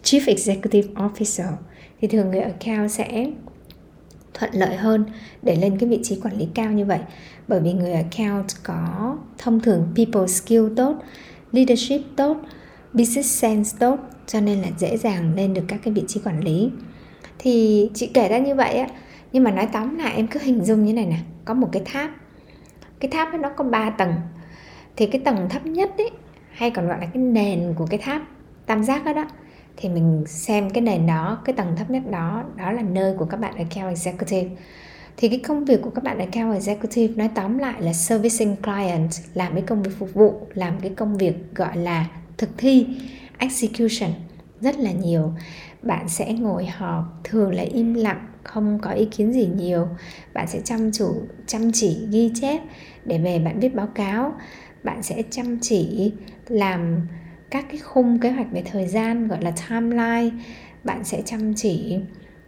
[0.03, 1.53] Chief Executive Officer.
[2.01, 3.27] Thì thường người account sẽ
[4.39, 5.05] thuận lợi hơn
[5.43, 6.99] để lên cái vị trí quản lý cao như vậy.
[7.49, 10.97] Bởi vì người account có thông thường people skill tốt,
[11.53, 12.37] leadership tốt,
[12.93, 16.45] business sense tốt, cho nên là dễ dàng lên được các cái vị trí quản
[16.45, 16.71] lý.
[17.39, 18.89] Thì chị kể ra như vậy á,
[19.33, 21.83] nhưng mà nói tóm lại em cứ hình dung như này nè, có một cái
[21.85, 22.11] tháp.
[23.01, 24.15] Cái tháp ấy nó có 3 tầng.
[24.97, 26.11] Thì cái tầng thấp nhất ấy,
[26.51, 28.23] hay còn gọi là cái nền của cái tháp
[28.67, 29.27] tam giác đó đó
[29.77, 33.25] thì mình xem cái nền đó, cái tầng thấp nhất đó đó là nơi của
[33.25, 34.51] các bạn account executive.
[35.17, 39.11] Thì cái công việc của các bạn account executive nói tóm lại là servicing client,
[39.35, 42.07] làm cái công việc phục vụ, làm cái công việc gọi là
[42.39, 42.87] thực thi,
[43.39, 44.11] execution
[44.61, 45.33] rất là nhiều.
[45.83, 49.89] Bạn sẽ ngồi họp, thường là im lặng, không có ý kiến gì nhiều.
[50.35, 51.15] Bạn sẽ chăm chủ,
[51.47, 52.61] chăm chỉ, ghi chép
[53.05, 54.35] để về bạn viết báo cáo.
[54.85, 56.13] Bạn sẽ chăm chỉ
[56.49, 57.07] làm
[57.51, 60.31] các cái khung kế hoạch về thời gian, gọi là timeline,
[60.85, 61.99] bạn sẽ chăm chỉ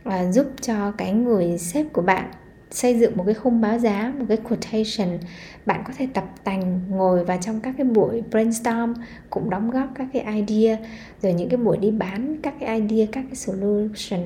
[0.05, 2.31] và giúp cho cái người sếp của bạn
[2.71, 5.19] xây dựng một cái khung báo giá, một cái quotation.
[5.67, 8.95] Bạn có thể tập tành, ngồi vào trong các cái buổi brainstorm,
[9.31, 10.77] cũng đóng góp các cái idea,
[11.23, 14.21] rồi những cái buổi đi bán các cái idea, các cái solution,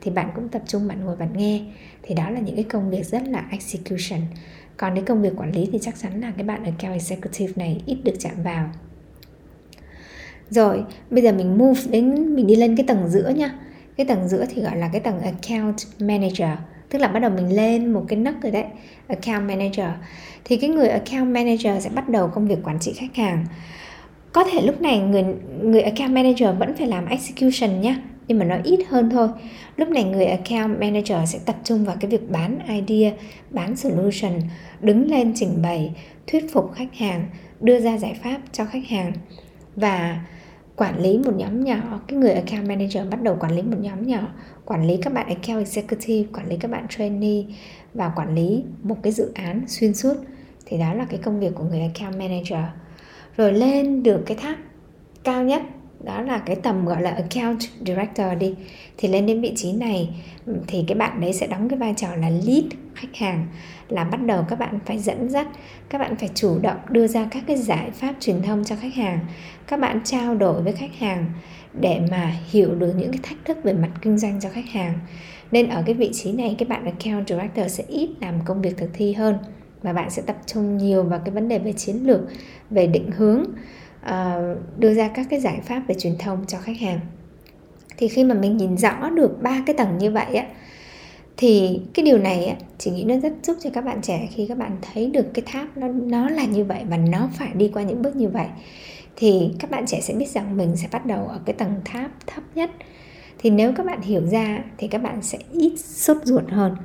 [0.00, 1.60] thì bạn cũng tập trung bạn ngồi bạn nghe.
[2.02, 4.20] Thì đó là những cái công việc rất là execution.
[4.76, 7.52] Còn cái công việc quản lý thì chắc chắn là cái bạn ở cao executive
[7.56, 8.70] này ít được chạm vào
[10.50, 13.54] rồi, bây giờ mình move đến, mình đi lên cái tầng giữa nha
[13.98, 16.58] cái tầng giữa thì gọi là cái tầng account manager.
[16.90, 18.64] Tức là bắt đầu mình lên một cái nấc rồi đấy,
[19.08, 19.86] account manager.
[20.44, 23.46] Thì cái người account manager sẽ bắt đầu công việc quản trị khách hàng.
[24.32, 25.24] Có thể lúc này người
[25.62, 29.28] người account manager vẫn phải làm execution nhá, nhưng mà nó ít hơn thôi.
[29.76, 33.12] Lúc này người account manager sẽ tập trung vào cái việc bán idea,
[33.50, 34.32] bán solution,
[34.80, 35.92] đứng lên trình bày,
[36.26, 37.26] thuyết phục khách hàng,
[37.60, 39.12] đưa ra giải pháp cho khách hàng.
[39.76, 40.20] Và
[40.78, 42.00] quản lý một nhóm nhỏ.
[42.08, 44.28] Cái người account manager bắt đầu quản lý một nhóm nhỏ.
[44.64, 47.44] Quản lý các bạn account executive, quản lý các bạn trainee
[47.94, 50.14] và quản lý một cái dự án xuyên suốt.
[50.66, 52.64] Thì đó là cái công việc của người account manager.
[53.36, 54.56] Rồi lên được cái tháp
[55.24, 55.62] cao nhất
[56.04, 58.54] đó là cái tầm, gọi là, account director đi.
[58.96, 60.10] Thì lên đến vị trí này,
[60.66, 63.46] thì cái bạn đấy sẽ đóng cái vai trò là lead khách hàng,
[63.88, 65.48] là bắt đầu các bạn phải dẫn dắt,
[65.88, 68.94] các bạn phải chủ động đưa ra các cái giải pháp truyền thông cho khách
[68.94, 69.18] hàng.
[69.66, 71.32] Các bạn trao đổi với khách hàng
[71.80, 74.98] để mà hiểu được những cái thách thức về mặt kinh doanh cho khách hàng.
[75.50, 78.76] Nên ở cái vị trí này, cái bạn account director sẽ ít làm công việc
[78.76, 79.38] thực thi hơn
[79.82, 82.20] và bạn sẽ tập trung nhiều vào cái vấn đề về chiến lược,
[82.70, 83.44] về định hướng
[84.06, 87.00] uh, đưa ra các cái giải pháp về truyền thông cho khách hàng.
[87.96, 90.46] Thì khi mà mình nhìn rõ được ba cái tầng như vậy á
[91.36, 94.46] thì cái điều này á chị nghĩ nó rất giúp cho các bạn trẻ khi
[94.46, 97.70] các bạn thấy được cái tháp nó nó là như vậy và nó phải đi
[97.74, 98.46] qua những bước như vậy
[99.20, 102.10] thì các bạn trẻ sẽ biết rằng mình sẽ bắt đầu ở cái tầng tháp
[102.26, 102.70] thấp nhất.
[103.38, 106.76] Thì nếu các bạn hiểu ra thì các bạn sẽ ít sốt ruột hơn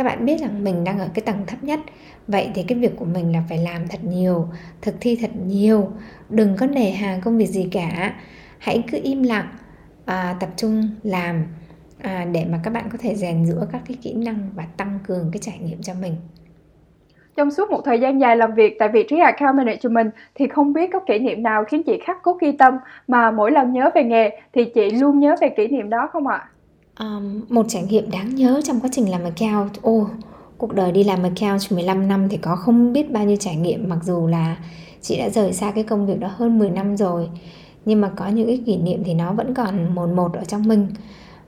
[0.00, 1.80] các bạn biết rằng mình đang ở cái tầng thấp nhất.
[2.28, 4.48] Vậy thì cái việc của mình là phải làm thật nhiều
[4.82, 5.92] thực thi thật nhiều.
[6.28, 8.14] Đừng có nề hà công việc gì cả.
[8.58, 9.48] Hãy cứ im lặng
[10.04, 11.44] à, tập trung làm
[12.02, 14.98] à, để mà các bạn có thể rèn giữa các cái kỹ năng và tăng
[15.06, 16.14] cường cái trải nghiệm cho mình.
[17.36, 20.72] Trong suốt một thời gian dài làm việc tại vị trí account management thì không
[20.72, 22.74] biết có kỷ niệm nào khiến chị khắc cốt ghi tâm
[23.08, 26.26] mà mỗi lần nhớ về nghề thì chị luôn nhớ về kỷ niệm đó không
[26.26, 26.48] ạ?
[27.00, 30.08] Um, một trải nghiệm đáng nhớ trong quá trình làm account, ô oh,
[30.58, 33.88] cuộc đời đi làm account 15 năm thì có không biết bao nhiêu trải nghiệm
[33.88, 34.56] mặc dù là
[35.00, 37.28] chị đã rời xa cái công việc đó hơn 10 năm rồi
[37.84, 40.68] nhưng mà có những cái kỷ niệm thì nó vẫn còn một một ở trong
[40.68, 40.86] mình.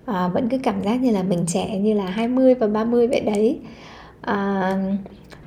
[0.05, 3.21] À, vẫn cứ cảm giác như là mình trẻ như là 20 và 30 vậy
[3.21, 3.59] đấy.
[4.21, 4.77] À,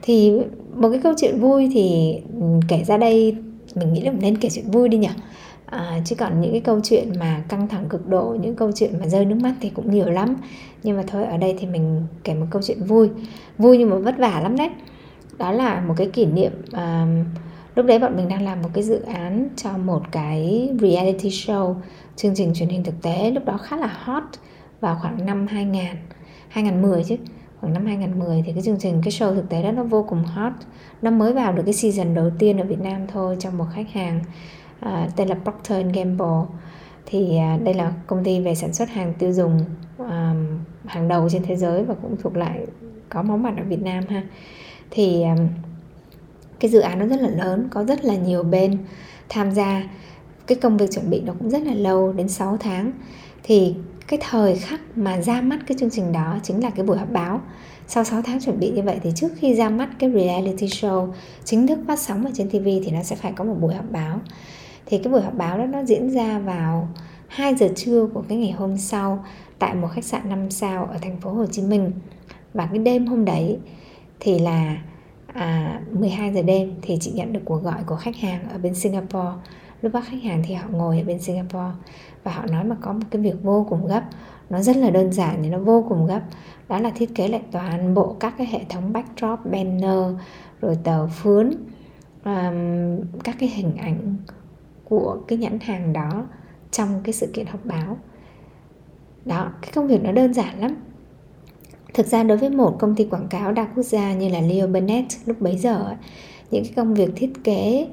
[0.02, 0.32] thì
[0.76, 3.36] một cái câu chuyện vui thì ừ, kể ra đây
[3.76, 5.10] mình nghĩ là mình nên kể chuyện vui đi nhỉ?
[5.66, 9.00] À, chứ còn những cái câu chuyện mà căng thẳng cực độ những câu chuyện
[9.00, 10.36] mà rơi nước mắt thì cũng nhiều lắm.
[10.84, 13.10] Nhưng mà thôi ở đây thì mình kể một câu chuyện vui.
[13.58, 14.70] Vui nhưng mà vất vả lắm đấy.
[15.38, 17.08] Đó là một cái kỷ niệm à,
[17.76, 21.76] lúc đấy bọn mình đang làm một cái dự án cho một cái reality show
[22.16, 24.24] chương trình truyền hình thực tế lúc đó khá là hot
[24.82, 25.86] vào khoảng năm 2000
[26.50, 27.16] 2010 chứ.
[27.62, 30.24] Khoảng năm 2010 thì cái chương trình cái show thực tế đó nó vô cùng
[30.24, 30.54] hot.
[31.02, 33.92] Nó mới vào được cái season đầu tiên ở Việt Nam thôi trong một khách
[33.92, 34.20] hàng.
[34.80, 36.58] Ờ, tên là Procter Gamble.
[37.06, 39.60] Thì uh, đây là công ty về sản xuất hàng tiêu dùng
[39.98, 42.66] um, hàng đầu trên thế giới và cũng thuộc lại
[43.10, 44.24] có máu mặt ở Việt Nam ha.
[44.92, 45.48] Thì um,
[46.60, 48.78] cái dự án nó rất là lớn có rất là nhiều bên
[49.30, 49.84] tham gia.
[50.48, 52.92] Cái công việc chuẩn bị nó cũng rất là lâu đến 6 tháng.
[53.44, 53.76] Thì
[54.08, 57.12] cái thời khắc mà ra mắt cái chương trình đó chính là cái buổi họp
[57.12, 57.42] báo.
[57.88, 61.12] Sau 6 tháng chuẩn bị như vậy thì trước khi ra mắt cái reality show
[61.44, 63.92] chính thức phát sóng ở trên TV thì nó sẽ phải có một buổi họp
[63.92, 64.20] báo
[64.86, 66.88] thì cái buổi họp báo đó nó diễn ra vào
[67.28, 69.26] 2 giờ trưa của cái ngày hôm sau
[69.60, 71.92] tại một khách sạn 5 sao ở thành phố Hồ Chí Minh.
[72.54, 73.58] Và cái đêm hôm đấy
[74.20, 74.78] thì là
[75.28, 78.76] à, 12 giờ đêm thì chị nhận được cuộc gọi của khách hàng ở bên
[78.76, 79.32] Singapore.
[79.82, 81.72] Lúc đó khách hàng thì họ ngồi ở bên Singapore
[82.24, 84.04] và họ nói mà có một cái việc vô cùng gấp.
[84.50, 86.22] Nó rất là đơn giản nhưng nó vô cùng gấp.
[86.70, 90.16] Đó là thiết kế lại toàn bộ các cái hệ thống backdrop banner
[90.62, 91.52] rồi tờ phướn
[92.26, 94.16] um, các cái hình ảnh
[94.86, 96.28] của cái nhãn hàng đó
[96.72, 97.98] trong cái sự kiện họp báo.
[99.26, 100.76] Đó cái công việc nó đơn giản lắm.
[101.94, 104.68] Thực ra đối với một công ty quảng cáo đa quốc gia như là Leo
[104.68, 105.96] Burnett lúc bấy giờ
[106.52, 107.88] những cái công việc thiết kế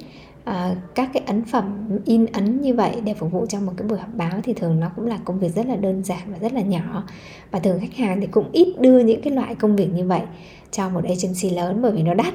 [0.44, 3.88] à, các cái ấn phẩm in ấn như vậy để phục vụ cho một cái
[3.88, 6.38] buổi họp báo thì thường nó cũng là công việc rất là đơn giản và
[6.38, 7.04] rất là nhỏ.
[7.50, 10.22] Và thường khách hàng thì cũng ít đưa những cái loại công việc như vậy
[10.70, 12.34] cho một agency lớn bởi vì nó đắt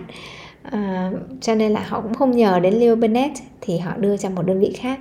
[0.71, 4.29] à, cho nên là họ cũng không nhờ đến Leo Burnett thì họ đưa cho
[4.29, 4.99] một đơn vị khác.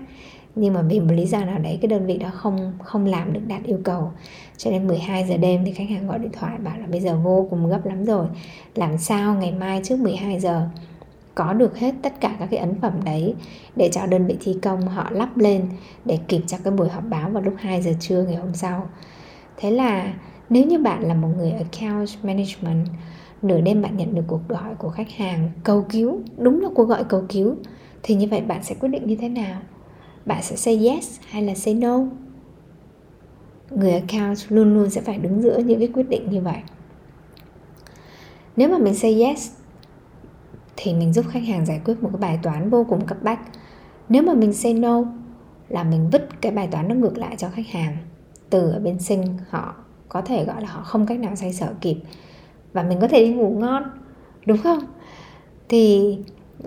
[0.55, 3.33] Nhưng mà vì một lý do nào đấy cái đơn vị đó không không làm
[3.33, 4.11] được đạt yêu cầu.
[4.57, 7.17] Cho nên 12 giờ đêm thì khách hàng gọi điện thoại bảo là bây giờ
[7.25, 8.27] vô cùng gấp lắm rồi.
[8.75, 10.69] Làm sao ngày mai trước 12 giờ
[11.35, 13.35] có được hết tất cả các cái ấn phẩm đấy
[13.77, 15.69] để cho đơn vị thi công họ lắp lên
[16.05, 18.89] để kịp cho cái buổi họp báo vào lúc 2 giờ trưa ngày hôm sau.
[19.57, 20.15] Thế là
[20.51, 22.87] nếu như bạn là một người account management
[23.43, 26.85] nửa đêm bạn nhận được cuộc gọi của khách hàng cầu cứu, đúng là cuộc
[26.85, 27.57] gọi cầu cứu
[28.03, 29.61] thì như vậy bạn sẽ quyết định như thế nào?
[30.27, 32.01] Bạn sẽ say yes hay là say no?
[33.71, 36.59] Người account luôn luôn sẽ phải đứng giữa những cái quyết định như vậy.
[38.57, 39.51] Nếu mà mình say yes
[40.77, 43.41] thì mình giúp khách hàng giải quyết một cái bài toán vô cùng cấp bách
[44.09, 45.03] nếu mà mình say no
[45.69, 47.97] là mình vứt cái bài toán nó ngược lại cho khách hàng
[48.51, 49.75] từ ở bên sinh họ
[50.09, 51.97] có thể gọi là họ không cách nào xoay sở kịp
[52.77, 53.83] và mình có thể đi ngủ ngon
[54.47, 54.79] đúng không?
[55.69, 56.17] Thì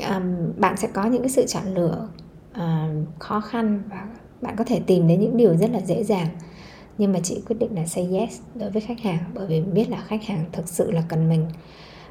[0.10, 0.24] um,
[0.58, 2.08] bạn sẽ có những cái sự chọn lựa
[2.56, 4.08] um, khó khăn và
[4.42, 6.28] bạn có thể tìm đến những điều rất là dễ dàng.
[6.98, 9.90] Nhưng mà chị quyết định là say yes đối với khách hàng bởi vì biết
[9.90, 11.46] là khách hàng thực sự là cần mình.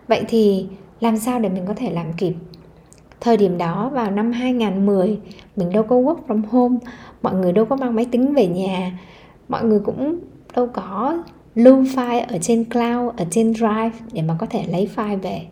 [0.09, 0.67] Vậy thì
[1.01, 2.35] làm sao để mình có thể làm kịp?
[3.21, 5.19] Thời điểm đó vào năm 2010
[5.57, 6.79] mình đâu có work from home
[7.23, 8.99] mọi người đâu có mang máy tính về nhà
[9.49, 10.19] mọi người cũng
[10.55, 11.23] đâu có
[11.59, 15.43] lưu file ở trên cloud ở trên drive để mà có thể lấy file về.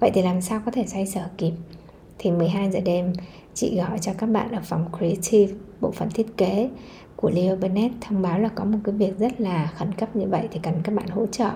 [0.00, 1.52] Vậy thì làm sao có thể xoay sở kịp?
[2.18, 3.12] Thì 12 giờ đêm
[3.54, 6.70] chị gọi cho các bạn ở phòng creative bộ phận thiết kế
[7.16, 10.26] của Leo Burnett thông báo là có một cái việc rất là khẩn cấp như
[10.28, 11.50] vậy thì cần các bạn hỗ trợ.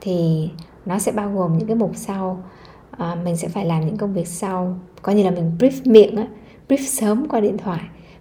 [0.00, 0.48] Thì
[0.86, 2.42] nó sẽ bao gồm những cái mục sau.
[2.90, 4.78] À, mình sẽ phải làm những công việc sau.
[5.02, 6.26] Coi như là mình brief miệng á
[6.68, 7.80] brief sớm qua điện thoại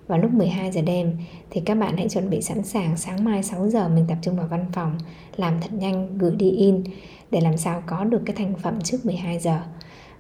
[0.10, 1.18] vào lúc 12 giờ đêm
[1.50, 4.38] thì các bạn hãy chuẩn bị sẵn sàng sáng mai 6 giờ mình tập trung
[4.38, 4.98] vào văn phòng
[5.36, 6.84] làm thật nhanh gửi đi in
[7.32, 9.60] để làm sao có được cái thành phẩm trước 12 giờ.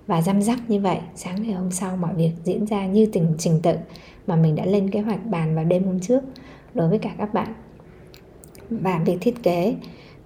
[0.08, 3.34] Và răm rắp như vậy sáng ngày hôm sau mọi việc diễn ra như tình
[3.38, 3.75] trình tự
[4.28, 6.23] mà mình đã lên kế hoạch bàn vào đêm hôm trước
[6.73, 7.54] đối với cả các bạn.
[8.69, 9.75] Và việc thiết kế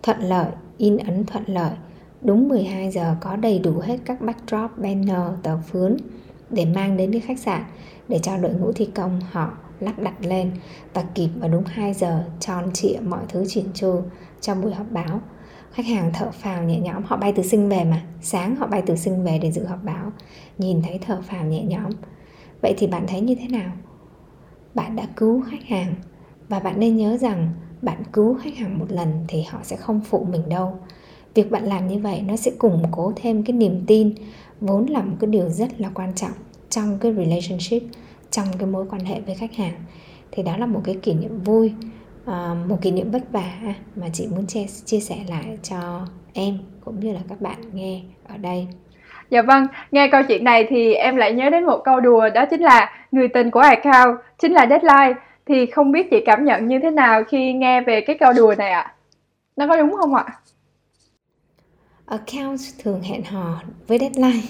[0.03, 1.73] thuận lợi in ấn thuận lợi
[2.21, 5.97] đúng 12 giờ có đầy đủ hết các backdrop, banner, tờ phướn
[6.49, 7.63] để mang đến cái khách sạn
[8.07, 10.51] để cho đội ngũ thi công họ lắp đặt lên.
[10.93, 14.01] Và kịp vào đúng 2 giờ tròn trịa mọi thứ chỉn chu
[14.41, 15.21] trong buổi họp báo.
[15.71, 18.83] Khách hàng thở phào nhẹ nhõm, họ bay từ sinh về mà, sáng họ bay
[18.85, 20.11] từ sinh về để dự họp báo,
[20.57, 21.91] nhìn thấy thở phào nhẹ nhõm.
[22.61, 23.71] Vậy thì bạn thấy như thế nào?
[24.73, 25.95] Bạn đã cứu khách hàng.
[26.49, 27.49] Và bạn nên nhớ rằng
[27.81, 30.79] bạn cứu khách hàng một lần thì họ sẽ không phụ mình đâu.
[31.33, 34.13] Việc bạn làm như vậy nó sẽ củng cố thêm cái niềm tin.
[34.61, 36.31] Vốn là một cái điều rất là quan trọng
[36.73, 37.83] trong cái relationship
[38.31, 39.73] trong cái mối quan hệ với khách hàng
[40.31, 41.73] thì đó là một cái kỷ niệm vui
[42.25, 43.51] à, một kỷ niệm vất vả
[43.95, 48.01] mà chị muốn chia, chia sẻ lại cho em cũng như là các bạn nghe
[48.27, 48.67] ở đây
[49.29, 52.45] Dạ vâng, nghe câu chuyện này thì em lại nhớ đến một câu đùa đó
[52.45, 55.21] chính là người tình của account chính là deadline.
[55.45, 58.55] Thì không biết chị cảm nhận như thế nào khi nghe về cái câu đùa
[58.57, 58.81] này ạ?
[58.81, 58.93] À?
[59.55, 60.25] Nó có đúng không ạ?
[62.05, 64.47] Account thường hẹn hò với deadline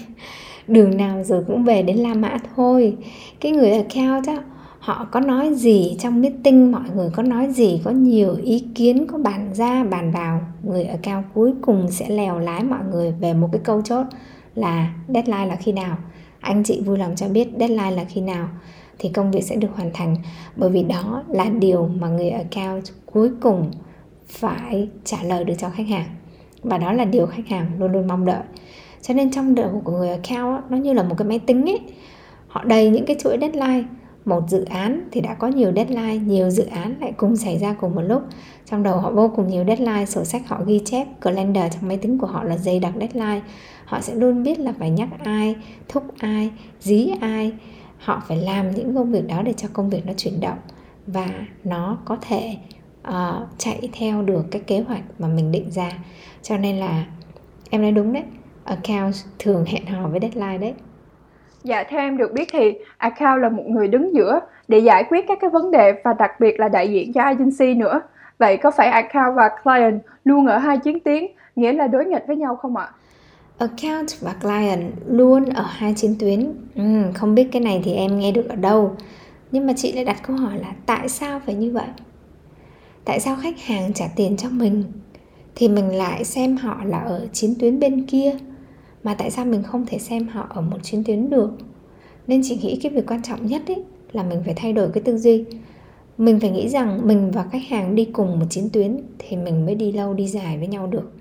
[0.68, 2.96] đường nào rồi cũng về đến La Mã thôi.
[3.40, 4.42] Cái người account á,
[4.78, 9.06] họ có nói gì trong meeting, mọi người có nói gì, có nhiều ý kiến,
[9.06, 13.12] có bàn ra, bàn vào, người ở cao cuối cùng sẽ lèo lái mọi người
[13.12, 14.06] về một cái câu chốt
[14.54, 15.96] là deadline là khi nào?
[16.40, 18.48] Anh chị vui lòng cho biết deadline là khi nào
[18.98, 20.16] thì công việc sẽ được hoàn thành.
[20.56, 23.70] Bởi vì đó là điều mà người ở cao cuối cùng
[24.26, 26.06] phải trả lời được cho khách hàng.
[26.62, 28.42] Và đó là điều khách hàng luôn luôn mong đợi
[29.06, 31.80] cho nên trong đầu của người account nó như là một cái máy tính ấy.
[32.48, 33.84] Họ đầy những cái chuỗi deadline.
[34.24, 37.72] Một dự án thì đã có nhiều deadline nhiều dự án lại cùng xảy ra
[37.80, 38.22] cùng một lúc.
[38.66, 41.96] Trong đầu họ vô cùng nhiều deadline sổ sách họ ghi chép calendar trong máy
[41.96, 43.40] tính của họ là dày đặc deadline.
[43.84, 45.56] Họ sẽ luôn biết là phải nhắc ai
[45.88, 47.52] thúc ai dí ai.
[47.98, 50.58] Họ phải làm những công việc đó để cho công việc nó chuyển động.
[51.06, 51.28] Và
[51.64, 52.56] nó có thể
[53.08, 55.90] uh, chạy theo được cái kế hoạch mà mình định ra.
[56.42, 57.06] Cho nên là
[57.70, 58.22] em nói đúng đấy
[58.64, 60.74] account thường hẹn hò với deadline đấy
[61.64, 65.24] Dạ, theo em được biết thì account là một người đứng giữa để giải quyết
[65.28, 68.00] các cái vấn đề và đặc biệt là đại diện cho agency nữa.
[68.38, 72.24] Vậy có phải account và client luôn ở hai chiến tuyến, nghĩa là đối nghịch
[72.26, 72.88] với nhau không ạ?
[73.58, 76.52] Account và client luôn ở hai chiến tuyến.
[76.76, 76.82] Ừ,
[77.14, 78.96] không biết cái này thì em nghe được ở đâu.
[79.50, 81.88] Nhưng mà chị lại đặt câu hỏi là tại sao phải như vậy?
[83.04, 84.84] Tại sao khách hàng trả tiền cho mình
[85.54, 88.32] thì mình lại xem họ là ở chiến tuyến bên kia
[89.04, 91.50] mà tại sao mình không thể xem họ ở một chiến tuyến được
[92.26, 95.02] nên chị nghĩ cái việc quan trọng nhất ấy là mình phải thay đổi cái
[95.02, 95.44] tư duy
[96.18, 99.66] mình phải nghĩ rằng mình và khách hàng đi cùng một chiến tuyến thì mình
[99.66, 101.12] mới đi lâu đi dài với nhau được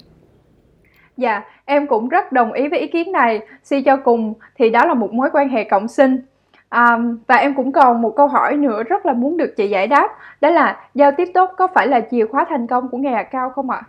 [1.18, 3.40] Dạ, em cũng rất đồng ý với ý kiến này.
[3.64, 6.22] Suy cho cùng thì đó là một mối quan hệ cộng sinh.
[6.70, 9.88] À, và em cũng còn một câu hỏi nữa rất là muốn được chị giải
[9.88, 10.08] đáp.
[10.42, 13.50] Đó là giao tiếp tốt có phải là chìa khóa thành công của nghề cao
[13.50, 13.82] không ạ?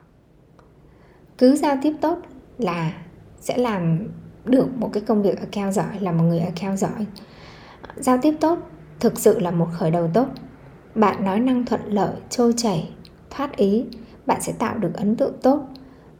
[1.39, 2.19] Cứ giao tiếp tốt
[2.59, 2.93] là
[3.45, 4.09] sẽ làm
[4.45, 7.07] được một cái công việc account giỏi, là một người account giỏi.
[7.97, 8.59] Giao tiếp tốt
[9.01, 10.27] thực sự là một khởi đầu tốt.
[10.95, 12.89] Bạn nói năng thuận lợi, trôi chảy,
[13.31, 13.85] thoát ý,
[14.27, 15.61] bạn sẽ tạo được ấn tượng tốt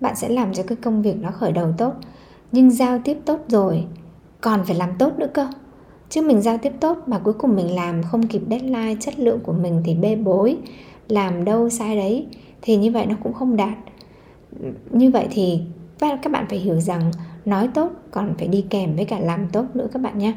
[0.01, 1.93] bạn sẽ làm cho cái công việc nó khởi đầu tốt
[2.53, 3.85] nhưng giao tiếp tốt rồi
[4.41, 5.49] còn phải làm tốt nữa cơ
[6.09, 9.41] chứ mình giao tiếp tốt mà cuối cùng mình làm không kịp deadline chất lượng
[9.41, 10.59] của mình thì bê bối
[11.09, 12.27] làm đâu sai đấy
[12.62, 13.79] thì như vậy nó cũng không đạt
[14.91, 15.61] như vậy thì
[16.22, 17.11] các bạn phải hiểu rằng
[17.44, 20.32] nói tốt còn phải đi kèm với cả làm tốt nữa các bạn nhé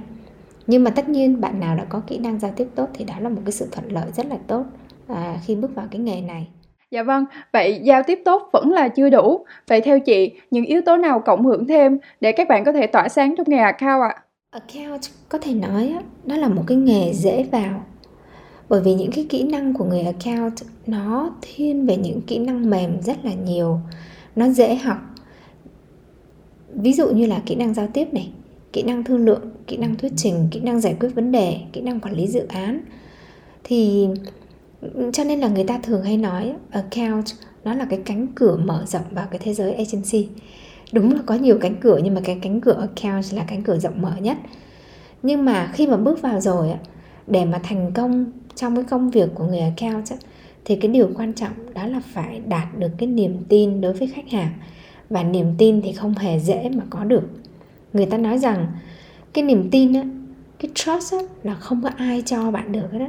[0.67, 3.13] nhưng mà tất nhiên bạn nào đã có kỹ năng giao tiếp tốt thì đó
[3.19, 4.65] là một cái sự thuận lợi rất là tốt
[5.07, 6.47] à, khi bước vào cái nghề này
[6.91, 9.45] Dạ vâng, vậy giao tiếp tốt vẫn là chưa đủ.
[9.67, 12.87] Vậy theo chị, những yếu tố nào cộng hưởng thêm để các bạn có thể
[12.87, 14.23] tỏa sáng trong nghề account ạ?
[14.51, 15.95] Account có thể nói
[16.25, 17.83] đó là một cái nghề dễ vào.
[18.69, 20.53] Bởi vì những cái kỹ năng của người account
[20.85, 23.79] nó thiên về những kỹ năng mềm rất là nhiều.
[24.35, 24.97] Nó dễ học.
[26.77, 28.29] Ví dụ như là kỹ năng giao tiếp này,
[28.73, 31.81] kỹ năng thương lượng, kỹ năng thuyết trình, kỹ năng giải quyết vấn đề, kỹ
[31.81, 32.81] năng quản lý dự án.
[33.63, 34.07] Thì
[34.81, 37.25] ừ, cho nên là người ta thường hay nói account
[37.63, 40.27] nó là cái cánh cửa mở rộng vào cái thế giới agency.
[40.91, 43.77] Đúng là có nhiều cánh cửa nhưng mà cái cánh cửa account là cánh cửa
[43.77, 44.37] rộng mở nhất.
[45.23, 46.73] Nhưng mà khi mà bước vào rồi
[47.27, 48.25] để mà thành công
[48.55, 50.05] trong cái công việc của người account
[50.65, 54.07] thì cái điều quan trọng đó là phải đạt được cái niềm tin đối với
[54.07, 54.53] khách hàng
[55.09, 57.23] và niềm tin thì không hề dễ mà có được.
[57.93, 58.67] Người ta nói rằng
[59.33, 60.03] cái niềm tin á
[60.59, 63.07] cái trust á, là không có ai cho bạn được hết đó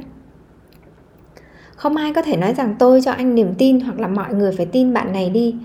[1.79, 4.51] không ai có thể nói rằng tôi cho anh niềm tin hoặc là mọi người
[4.57, 5.55] phải tin bạn này đi.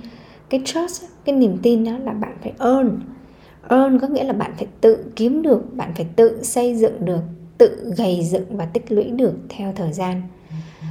[0.50, 3.00] Cái trust cái niềm tin đó là bạn phải earn.
[3.68, 7.20] Earn có nghĩa là bạn phải tự kiếm được bạn phải tự xây dựng được
[7.58, 10.22] tự gầy dựng và tích lũy được theo thời gian.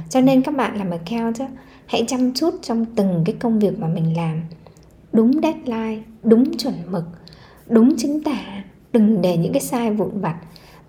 [0.08, 1.50] Cho nên các bạn làm account
[1.86, 4.40] hãy chăm chút trong từng cái công việc mà mình làm
[5.14, 7.04] đúng deadline, đúng chuẩn mực,
[7.68, 8.64] đúng chính tả.
[8.92, 10.36] Đừng để những cái sai vụn vặt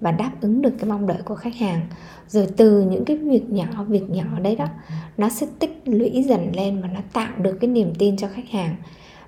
[0.01, 1.87] và đáp ứng được cái mong đợi của khách hàng.
[2.27, 4.67] Rồi từ những cái việc nhỏ việc nhỏ đấy đó,
[5.17, 8.49] nó sẽ tích lũy dần lên và nó tạo được cái niềm tin cho khách
[8.49, 8.75] hàng.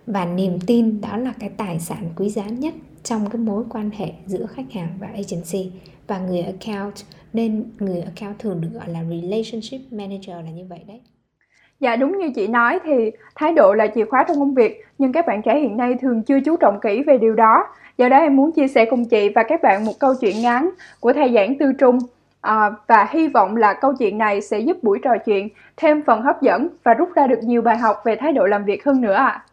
[0.08, 2.74] Và niềm tin đó là cái tài sản quý giá nhất
[3.04, 5.72] trong cái mối quan hệ giữa khách hàng và agency
[6.08, 6.96] và người account.
[7.34, 11.00] Nên người account thường được gọi là relationship manager là như vậy đấy.
[11.80, 15.12] Dạ đúng như chị nói thì thái độ là chìa khóa trong công việc nhưng
[15.12, 17.68] các bạn trẻ hiện nay thường chưa chú trọng kỹ về điều đó.
[17.98, 20.70] Do đó em muốn chia sẻ cùng chị và các bạn một câu chuyện ngắn
[21.00, 22.00] của thầy giảng Tư Trung
[22.42, 26.22] à, và hy vọng là câu chuyện này sẽ giúp buổi trò chuyện thêm phần
[26.22, 29.02] hấp dẫn và rút ra được nhiều bài học về thái độ làm việc hơn
[29.02, 29.26] nữa ạ.
[29.26, 29.44] À.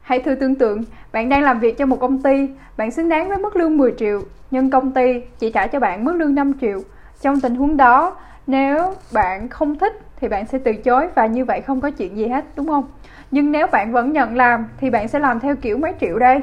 [0.00, 0.82] Hãy thử tưởng tượng,
[1.12, 3.94] bạn đang làm việc cho một công ty, bạn xứng đáng với mức lương 10
[3.98, 6.80] triệu, nhưng công ty chỉ trả cho bạn mức lương 5 triệu.
[7.20, 9.92] Trong tình huống đó, nếu bạn không thích
[10.22, 12.84] thì bạn sẽ từ chối và như vậy không có chuyện gì hết, đúng không?
[13.30, 16.40] Nhưng nếu bạn vẫn nhận làm thì bạn sẽ làm theo kiểu mấy triệu đây?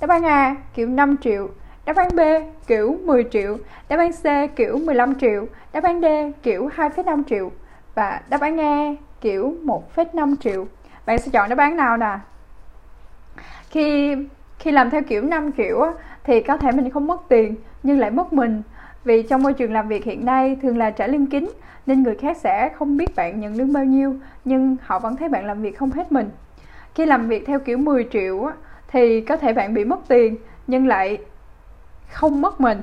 [0.00, 1.48] Đáp án A kiểu 5 triệu,
[1.86, 2.20] đáp án B
[2.66, 3.56] kiểu 10 triệu,
[3.88, 6.04] đáp án C kiểu 15 triệu, đáp án D
[6.42, 7.50] kiểu 2,5 triệu
[7.94, 10.66] và đáp án E kiểu 1,5 triệu.
[11.06, 12.18] Bạn sẽ chọn đáp án nào nè?
[13.70, 14.16] Khi
[14.58, 15.92] khi làm theo kiểu 5 triệu
[16.24, 18.62] thì có thể mình không mất tiền nhưng lại mất mình
[19.08, 21.50] vì trong môi trường làm việc hiện nay thường là trả lương kính,
[21.86, 25.28] nên người khác sẽ không biết bạn nhận lương bao nhiêu, nhưng họ vẫn thấy
[25.28, 26.30] bạn làm việc không hết mình.
[26.94, 28.50] Khi làm việc theo kiểu 10 triệu
[28.88, 30.36] thì có thể bạn bị mất tiền,
[30.66, 31.18] nhưng lại
[32.10, 32.82] không mất mình.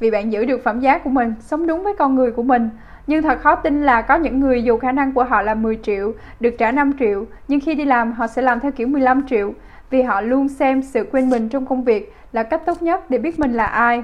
[0.00, 2.70] Vì bạn giữ được phẩm giá của mình, sống đúng với con người của mình.
[3.06, 5.78] Nhưng thật khó tin là có những người dù khả năng của họ là 10
[5.82, 9.26] triệu, được trả 5 triệu, nhưng khi đi làm họ sẽ làm theo kiểu 15
[9.26, 9.52] triệu,
[9.90, 13.18] vì họ luôn xem sự quên mình trong công việc là cách tốt nhất để
[13.18, 14.02] biết mình là ai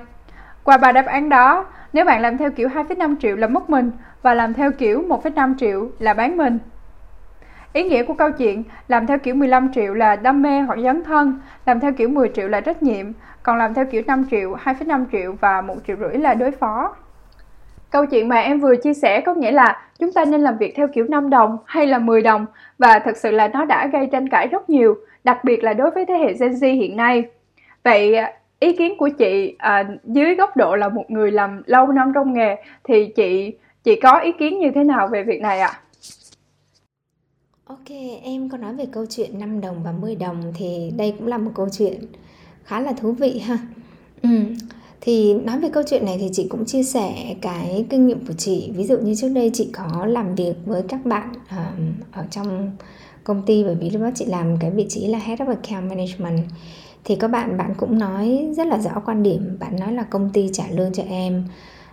[0.65, 3.91] qua ba đáp án đó nếu bạn làm theo kiểu 2,5 triệu là mất mình
[4.23, 6.59] và làm theo kiểu 1,5 triệu là bán mình
[7.73, 11.05] Ý nghĩa của câu chuyện làm theo kiểu 15 triệu là đam mê hoặc dấn
[11.05, 13.07] thân, làm theo kiểu 10 triệu là trách nhiệm,
[13.43, 16.97] còn làm theo kiểu 5 triệu, 2,5 triệu và 1 triệu rưỡi là đối phó.
[17.91, 20.75] Câu chuyện mà em vừa chia sẻ có nghĩa là chúng ta nên làm việc
[20.77, 22.47] theo kiểu 5 đồng hay là 10 đồng
[22.79, 24.95] và thật sự là nó đã gây tranh cãi rất nhiều,
[25.25, 27.25] đặc biệt là đối với thế hệ Gen Z hiện nay.
[27.85, 28.17] Vậy
[28.61, 32.33] ý kiến của chị à, dưới góc độ là một người làm lâu năm trong
[32.33, 33.53] nghề thì chị
[33.85, 35.69] chị có ý kiến như thế nào về việc này ạ?
[35.69, 35.81] À?
[37.65, 37.89] Ok,
[38.23, 41.39] em có nói về câu chuyện 5 đồng và 10 đồng thì đây cũng là
[41.39, 41.95] một câu chuyện
[42.65, 43.59] khá là thú vị ha.
[44.23, 44.29] Ừ.
[45.01, 48.33] thì nói về câu chuyện này thì chị cũng chia sẻ cái kinh nghiệm của
[48.39, 52.25] chị ví dụ như trước đây chị có làm việc với các bạn uh, ở
[52.31, 52.71] trong
[53.25, 55.89] công ty bởi vì lúc đó chị làm cái vị trí là head of account
[55.89, 56.45] management
[57.05, 59.57] thì các bạn bạn cũng nói rất là rõ quan điểm.
[59.61, 61.45] Bạn nói là công ty trả lương cho em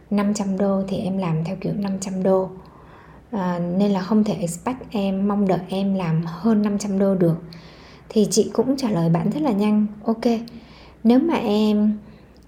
[0.09, 2.49] 500 đô thì em làm theo kiểu 500 đô.
[3.31, 7.35] À, nên là không thể expect em mong đợi em làm hơn 500 đô được.
[8.09, 10.25] Thì chị cũng trả lời bạn rất là nhanh ok
[11.05, 11.97] nếu mà em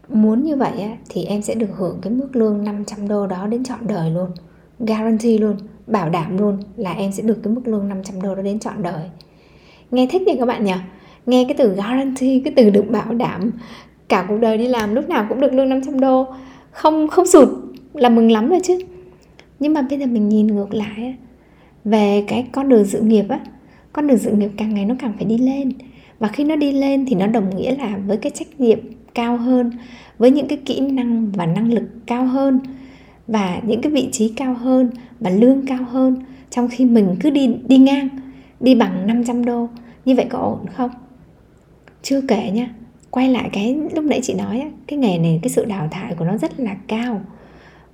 [0.09, 3.47] muốn như vậy á, thì em sẽ được hưởng cái mức lương 500 đô đó
[3.47, 4.31] đến trọn đời luôn.
[4.79, 8.41] Guarantee luôn bảo đảm luôn là em sẽ được cái mức lương 500 đô đó
[8.41, 9.09] đến trọn đời.
[9.91, 10.73] Nghe thích nhỉ các bạn nhỉ?
[11.27, 13.51] Nghe cái từ guarantee, cái từ được bảo đảm
[14.07, 16.27] cả cuộc đời đi làm lúc nào cũng được lương 500 đô.
[16.71, 17.49] Không không sụt,
[17.93, 18.77] là mừng lắm rồi chứ.
[19.59, 21.15] Nhưng mà bây giờ mình nhìn ngược lại
[21.83, 23.39] về cái con đường sự nghiệp á,
[23.93, 25.71] con đường sự nghiệp càng ngày nó càng phải đi lên.
[26.19, 28.79] Và khi nó đi lên thì nó đồng nghĩa là với cái trách nhiệm
[29.13, 29.71] cao hơn,
[30.17, 32.59] với những cái kỹ năng và năng lực cao hơn,
[33.27, 36.15] và những cái vị trí cao hơn và lương cao hơn.
[36.49, 38.09] Trong khi mình cứ đi đi ngang,
[38.59, 39.67] đi bằng 500 đô,
[40.05, 40.89] như vậy có ổn không?
[42.09, 42.69] Chưa kể nha
[43.11, 46.25] quay lại cái lúc nãy chị nói cái nghề này cái sự đào thải của
[46.25, 47.21] nó rất là cao.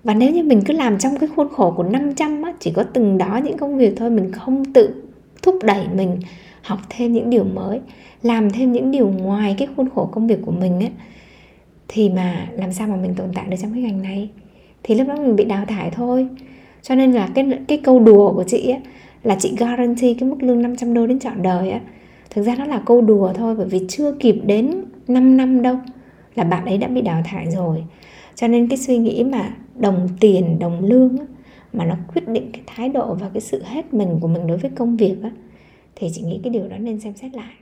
[0.03, 2.83] Và nếu như mình cứ làm trong cái khuôn khổ của 500 á, chỉ có
[2.83, 5.03] từng đó những công việc thôi mình không tự
[5.41, 6.19] thúc đẩy mình
[6.61, 7.79] học thêm những điều mới
[8.23, 10.87] làm thêm những điều ngoài cái khuôn khổ công việc của mình á
[11.87, 14.29] thì mà làm sao mà mình tồn tại được trong cái ngành này?
[14.83, 16.27] Thì lúc đó mình bị đào thải thôi.
[16.81, 18.79] Cho nên là cái cái câu đùa của chị á
[19.23, 21.79] là chị guarantee cái mức lương 500 đô đến trọn đời á
[22.29, 25.75] thực ra nó là câu đùa thôi bởi vì chưa kịp đến 5 năm đâu
[26.35, 27.83] là bạn ấy đã bị đào thải rồi.
[28.35, 31.25] Cho nên cái suy nghĩ mà đồng tiền đồng lương á,
[31.73, 34.57] mà nó quyết định cái thái độ và cái sự hết mình của mình đối
[34.57, 35.31] với công việc á,
[35.95, 37.53] thì chị nghĩ cái điều đó nên xem xét lại.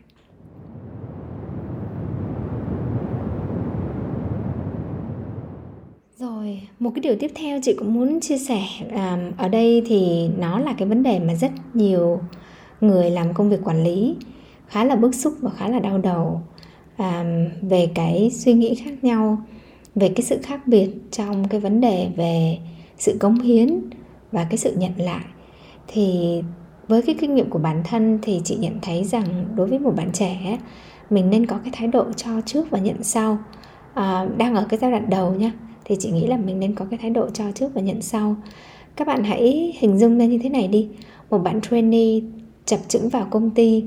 [6.17, 10.29] Rồi một cái điều tiếp theo chị cũng muốn chia sẻ à, ở đây thì
[10.39, 12.19] nó là cái vấn đề mà rất nhiều
[12.81, 14.15] người làm công việc quản lý
[14.71, 16.41] khá là bức xúc và khá là đau đầu
[16.97, 17.25] à,
[17.61, 19.37] về cái suy nghĩ khác nhau
[19.95, 22.57] về cái sự khác biệt trong cái vấn đề về
[22.97, 23.79] sự cống hiến
[24.31, 25.25] và cái sự nhận lại.
[25.87, 26.41] Thì
[26.87, 29.95] với cái kinh nghiệm của bản thân thì chị nhận thấy rằng đối với một
[29.95, 30.57] bạn trẻ
[31.09, 33.37] mình nên có cái thái độ cho trước và nhận sau.
[33.93, 35.51] À, đang ở cái giai đoạn đầu nha
[35.85, 38.35] thì chị nghĩ là mình nên có cái thái độ cho trước và nhận sau.
[38.95, 40.89] Các bạn hãy hình dung ra như thế này đi.
[41.29, 42.19] Một bạn trainee
[42.65, 43.83] chập chững vào công ty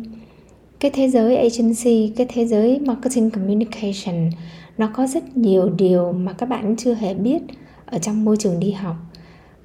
[0.81, 4.31] cái thế giới agency, cái thế giới marketing communication,
[4.79, 7.43] nó có rất nhiều điều mà các bạn chưa hề biết
[7.87, 8.97] ở trong môi trường đi học.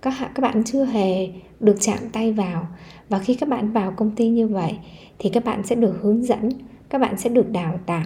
[0.01, 1.27] Các các bạn chưa hề
[1.59, 2.67] được chạm tay vào.
[3.09, 4.73] Và khi các bạn vào công ty như vậy,
[5.19, 6.49] thì các bạn sẽ được hướng dẫn,
[6.89, 8.05] các bạn sẽ được đào tạo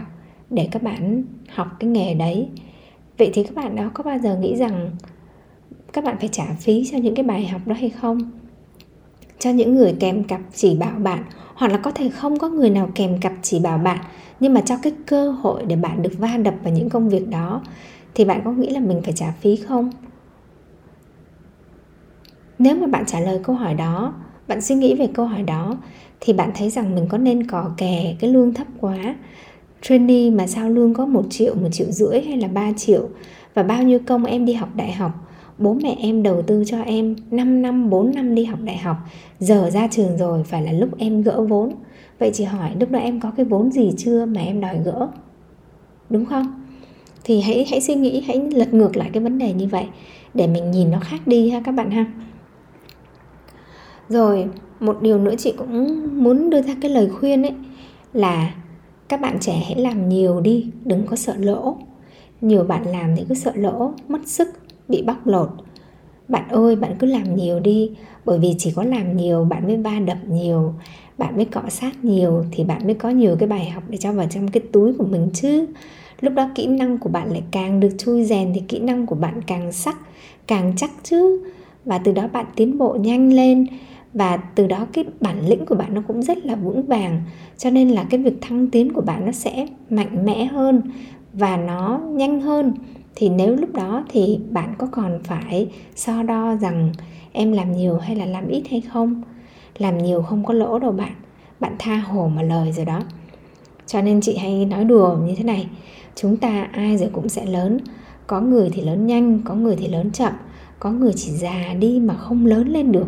[0.49, 2.47] để các bạn học cái nghề đấy.
[3.17, 4.91] Vậy thì các bạn đó có bao giờ nghĩ rằng
[5.93, 8.31] các bạn phải trả phí cho những cái bài học đó hay không?
[9.39, 11.23] Cho những người kèm cặp chỉ bảo bạn
[11.53, 13.97] hoặc là có thể không có người nào kèm cặp chỉ bảo bạn
[14.39, 17.29] nhưng mà cho cái cơ hội để bạn được va đập vào những công việc
[17.29, 17.61] đó
[18.15, 19.91] thì bạn có nghĩ là mình phải trả phí không?
[22.59, 24.13] Nếu mà bạn trả lời câu hỏi đó
[24.47, 25.77] bạn suy nghĩ về câu hỏi đó
[26.19, 29.15] thì bạn thấy rằng mình có nên cò kè cái lương thấp quá?
[29.81, 33.09] Trainee mà sao lương có một triệu, một triệu rưỡi hay là 3 triệu?
[33.53, 35.11] Và bao nhiêu công em đi học đại học?
[35.57, 38.97] Bố mẹ em đầu tư cho em 5 năm, 4 năm đi học đại học.
[39.39, 41.73] Giờ ra trường rồi phải là lúc em gỡ vốn.
[42.19, 45.07] Vậy chị hỏi lúc đó em có cái vốn gì chưa mà em đòi gỡ?
[46.09, 46.63] Đúng không?
[47.23, 49.85] Thì hãy hãy suy nghĩ, hãy lật ngược lại cái vấn đề như vậy
[50.33, 52.05] Để mình nhìn nó khác đi ha các bạn ha.
[54.09, 54.47] Rồi,
[54.79, 57.53] một điều nữa chị cũng muốn đưa ra cái lời khuyên ấy
[58.13, 58.53] Là
[59.09, 61.77] các bạn trẻ hãy làm nhiều đi, đừng có sợ lỗ.
[62.41, 64.47] Nhiều bạn làm thì cứ sợ lỗ, mất sức
[64.87, 65.49] bị bóc lột.
[66.27, 67.91] Bạn ơi, bạn cứ làm nhiều đi,
[68.25, 70.73] bởi vì chỉ có làm nhiều, bạn mới ba đập nhiều,
[71.17, 74.11] bạn mới cọ sát nhiều, thì bạn mới có nhiều cái bài học để cho
[74.11, 75.65] vào trong cái túi của mình chứ.
[76.21, 79.15] Lúc đó kỹ năng của bạn lại càng được chui rèn thì kỹ năng của
[79.15, 79.97] bạn càng sắc,
[80.47, 81.43] càng chắc chứ.
[81.85, 83.67] Và từ đó bạn tiến bộ nhanh lên,
[84.13, 87.21] và từ đó cái bản lĩnh của bạn nó cũng rất là vững vàng.
[87.57, 90.81] Cho nên là cái việc thăng tiến của bạn nó sẽ mạnh mẽ hơn,
[91.33, 92.73] và nó nhanh hơn
[93.15, 96.91] thì nếu lúc đó thì bạn có còn phải so đo rằng
[97.31, 99.21] em làm nhiều hay là làm ít hay không?
[99.77, 101.13] Làm nhiều không có lỗ đâu bạn.
[101.59, 102.99] Bạn tha hồ mà lời rồi đó.
[103.87, 105.67] Cho nên chị hay nói đùa như thế này.
[106.15, 107.77] Chúng ta ai rồi cũng sẽ lớn.
[108.27, 110.33] Có người thì lớn nhanh, có người thì lớn chậm.
[110.79, 113.07] Có người chỉ già đi mà không lớn lên được.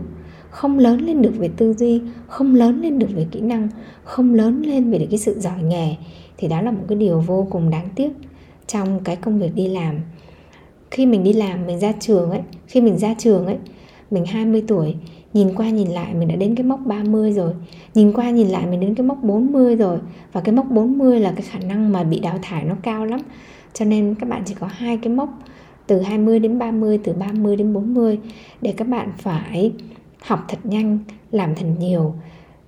[0.49, 3.69] Không lớn lên được về tư duy, không lớn lên được về kỹ năng,
[4.03, 5.95] không lớn lên về cái sự giỏi nghề.
[6.37, 8.09] Thì đó là một cái điều vô cùng đáng tiếc
[8.67, 9.95] trong cái công việc đi làm.
[10.91, 13.57] Khi mình đi làm, mình ra trường ấy, khi mình ra trường ấy,
[14.11, 14.95] mình 20 tuổi,
[15.33, 17.53] nhìn qua nhìn lại mình đã đến cái mốc 30 rồi.
[17.93, 19.99] Nhìn qua nhìn lại mình đến cái mốc 40 rồi.
[20.31, 23.19] Và cái mốc 40 là cái khả năng mà bị đào thải nó cao lắm.
[23.73, 25.29] Cho nên các bạn chỉ có hai cái mốc,
[25.87, 28.19] từ 20 đến 30 từ 30 đến 40
[28.61, 29.71] để các bạn phải
[30.21, 30.99] học thật nhanh,
[31.31, 32.13] làm thật nhiều,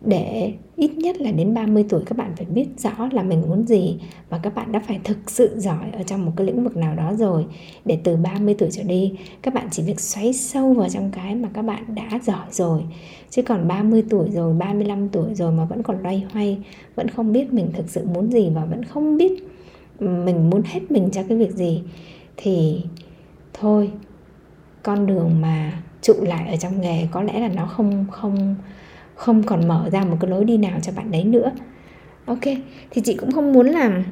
[0.01, 3.67] để ít nhất là đến 30 tuổi các bạn phải biết rõ là mình muốn
[3.67, 3.99] gì
[4.29, 6.95] và các bạn đã phải thực sự giỏi ở trong một cái lĩnh vực nào
[6.95, 7.45] đó rồi.
[7.85, 11.35] Để từ 30 tuổi trở đi, các bạn chỉ việc xoáy sâu vào trong cái
[11.35, 12.81] mà các bạn đã giỏi rồi.
[13.29, 16.57] Chứ còn 30 tuổi rồi 35 tuổi rồi mà vẫn còn loay hoay,
[16.95, 19.31] vẫn không biết mình thực sự muốn gì và vẫn không biết
[19.99, 21.83] ừ, mình muốn hết mình cho cái việc gì,
[22.37, 22.81] thì
[23.53, 23.91] thôi,
[24.83, 28.55] con đường mà trụ lại ở trong nghề có lẽ là nó không không
[29.17, 31.51] không còn mở ra một cái lối đi nào cho bạn đấy nữa.
[32.25, 32.43] Ok,
[32.91, 34.03] thì chị cũng không muốn làm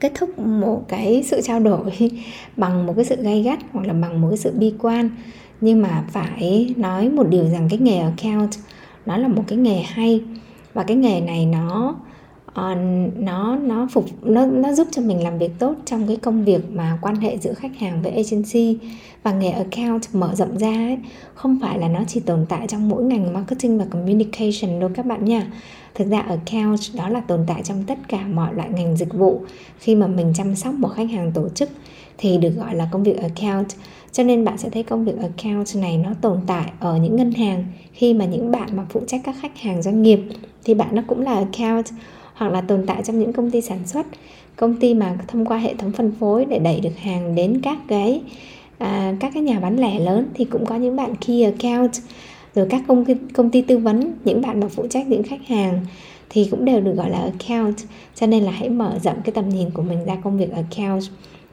[0.00, 1.92] kết thúc một cái sự trao đổi
[2.56, 5.10] bằng một cái sự gay gắt hoặc là bằng một cái sự bi quan.
[5.60, 8.50] Nhưng mà phải nói một điều rằng cái nghề account
[9.06, 10.20] nó là một cái nghề hay
[10.74, 11.96] và cái nghề này nó
[12.60, 12.78] uh,
[13.18, 16.70] nó nó phục nó nó giúp cho mình làm việc tốt trong cái công việc
[16.70, 18.78] mà quan hệ giữa khách hàng với agency
[19.22, 20.98] và nghề account mở rộng ra ấy.
[21.34, 25.06] Không phải là nó chỉ tồn tại trong mỗi ngành marketing và communication đâu các
[25.06, 25.46] bạn nha.
[25.94, 29.42] Thực ra account đó là tồn tại trong tất cả mọi loại ngành dịch vụ.
[29.78, 31.68] Khi mà mình chăm sóc một khách hàng tổ chức
[32.18, 33.68] thì được gọi là công việc account.
[34.12, 37.32] Cho nên bạn sẽ thấy công việc account này nó tồn tại ở những ngân
[37.32, 37.64] hàng.
[37.92, 40.20] Khi mà những bạn mà phụ trách các khách hàng doanh nghiệp
[40.64, 41.86] thì bạn nó cũng là account
[42.34, 44.06] hoặc là tồn tại trong những công ty sản xuất
[44.56, 47.78] công ty mà thông qua hệ thống phân phối để đẩy được hàng đến các
[47.88, 48.22] cái
[48.78, 51.92] à, các cái nhà bán lẻ lớn thì cũng có những bạn key account
[52.54, 55.86] rồi các công công ty tư vấn những bạn mà phụ trách những khách hàng
[56.30, 57.76] thì cũng đều được gọi là account.
[58.14, 61.02] Cho nên là hãy mở rộng cái tầm nhìn của mình ra công việc account.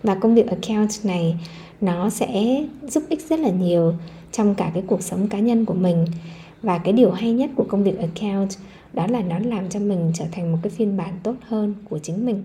[0.03, 1.35] Và công việc account này
[1.81, 3.93] nó sẽ giúp ích rất là nhiều
[4.31, 6.05] trong cả cái cuộc sống cá nhân của mình.
[6.61, 8.49] Và cái điều hay nhất của công việc account
[8.93, 11.99] đó là nó làm cho mình trở thành một cái phiên bản tốt hơn của
[11.99, 12.43] chính mình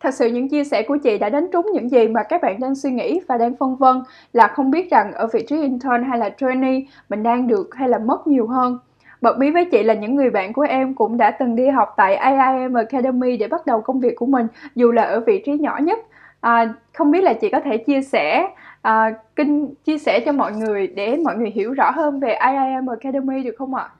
[0.00, 2.60] Thật sự những chia sẻ của chị đã đánh trúng những gì mà các bạn
[2.60, 4.02] đang suy nghĩ và đang phân vân
[4.32, 7.88] là không biết rằng ở vị trí intern hay là trainee mình đang được hay
[7.88, 8.78] là mất nhiều hơn.
[9.20, 11.94] Bật bí với chị là những người bạn của em cũng đã từng đi học
[11.96, 15.52] tại AIM Academy để bắt đầu công việc của mình dù là ở vị trí
[15.58, 15.98] nhỏ nhất.
[16.40, 18.48] À, không biết là chị có thể chia sẻ
[18.82, 22.86] à, kinh chia sẻ cho mọi người để mọi người hiểu rõ hơn về AIM
[22.86, 23.90] Academy được không ạ?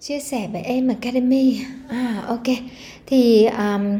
[0.00, 1.60] Chia sẻ với em Academy.
[1.88, 2.42] À ok.
[3.06, 3.98] Thì um,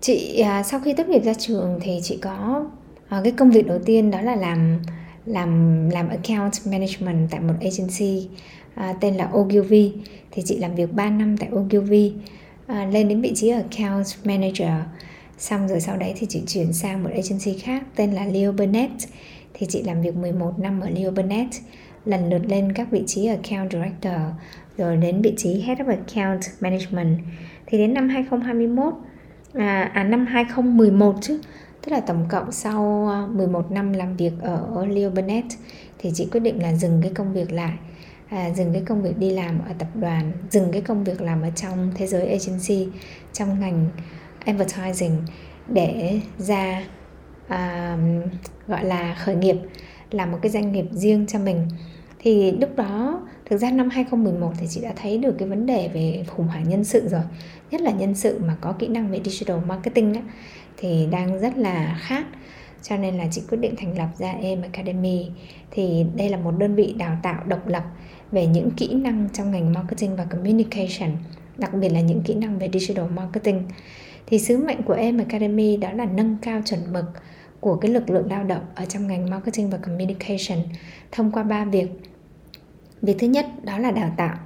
[0.00, 2.64] chị uh, sau khi tốt nghiệp ra trường thì chị có
[3.04, 4.78] uh, cái công việc đầu tiên đó là làm
[5.26, 8.28] làm làm account management tại một agency
[8.80, 9.92] uh, tên là Ogilvy
[10.30, 12.12] thì chị làm việc 3 năm tại Ogilvy
[12.66, 14.72] uh, lên đến vị trí account manager
[15.38, 18.92] xong rồi sau đấy thì chị chuyển sang một agency khác tên là Leo Burnett
[19.54, 21.50] thì chị làm việc 11 năm ở Leo Burnett
[22.04, 24.14] lần lượt lên các vị trí account director
[24.78, 27.18] rồi đến vị trí head of account management.
[27.66, 28.94] Thì đến năm 2021
[29.54, 31.40] à, à năm 2011 chứ.
[31.82, 35.46] Tức là tổng cộng sau à, 11 năm làm việc ở Leo Burnett
[35.98, 37.72] thì chị quyết định là dừng cái công việc lại.
[38.28, 41.42] À, dừng cái công việc đi làm ở tập đoàn dừng cái công việc làm
[41.42, 42.88] ở trong thế giới agency
[43.32, 43.88] trong ngành
[44.44, 45.16] advertising
[45.68, 46.84] để ra
[47.48, 47.96] à,
[48.66, 49.56] gọi là khởi nghiệp
[50.10, 51.68] làm một cái doanh nghiệp riêng cho mình
[52.18, 55.90] thì lúc đó thực ra năm 2011 thì chị đã thấy được cái vấn đề
[55.94, 57.22] về khủng hoảng nhân sự rồi.
[57.70, 60.22] Nhất là nhân sự mà có kỹ năng về digital marketing á,
[60.76, 62.26] thì đang rất là khác.
[62.82, 65.26] Cho nên là chị quyết định thành lập ra em academy.
[65.70, 67.84] Thì đây là một đơn vị đào tạo độc lập
[68.32, 71.10] về những kỹ năng trong ngành marketing và communication
[71.58, 73.62] đặc biệt là những kỹ năng về digital marketing.
[74.26, 77.04] Thì sứ mệnh của em academy đó là nâng cao chuẩn mực
[77.60, 80.58] của cái lực lượng lao động ở trong ngành marketing và communication
[81.12, 81.88] thông qua ba việc
[83.02, 84.36] việc thứ nhất đó là đào tạo.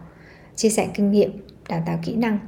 [0.57, 1.31] Chia sẻ kinh nghiệm
[1.69, 2.39] đào tạo kỹ năng.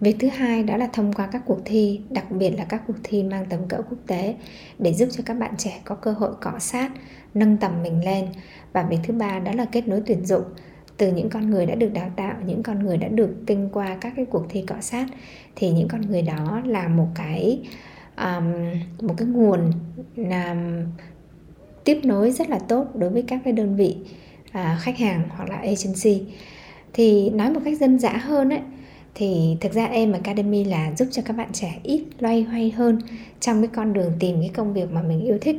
[0.00, 2.96] Việc thứ hai đó là thông qua các cuộc thi đặc biệt là các cuộc
[3.02, 4.34] thi mang tầm cỡ quốc tế
[4.78, 6.92] để giúp cho các bạn trẻ có cơ hội cọ sát
[7.34, 8.26] nâng tầm mình lên.
[8.72, 10.44] Và việc thứ ba đó là kết nối tuyển dụng.
[10.96, 13.96] Từ những con người đã được đào tạo những con người đã được kinh qua
[14.00, 15.06] các cái cuộc thi cọ sát
[15.56, 17.60] thì những con người đó là một cái
[18.16, 18.52] um,
[19.00, 19.72] một cái nguồn
[20.16, 20.86] làm
[21.84, 23.96] tiếp nối rất là tốt đối với các cái đơn vị
[24.52, 26.22] à, khách hàng hoặc là agency.
[26.92, 28.60] Thì nói một cách dân dã hơn ấy
[29.14, 32.98] thì thực ra em academy là giúp cho các bạn trẻ ít loay hoay hơn
[33.40, 35.56] trong cái con đường tìm cái công việc mà mình yêu thích.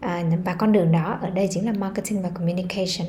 [0.00, 3.08] À, và con đường đó ở đây chính là marketing và communication.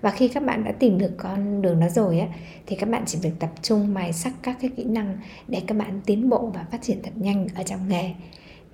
[0.00, 2.26] Và khi các bạn đã tìm được con đường đó rồi á
[2.66, 5.16] thì các bạn chỉ việc tập trung mài sắc các cái kỹ năng
[5.48, 8.10] để các bạn tiến bộ và phát triển thật nhanh ở trong nghề.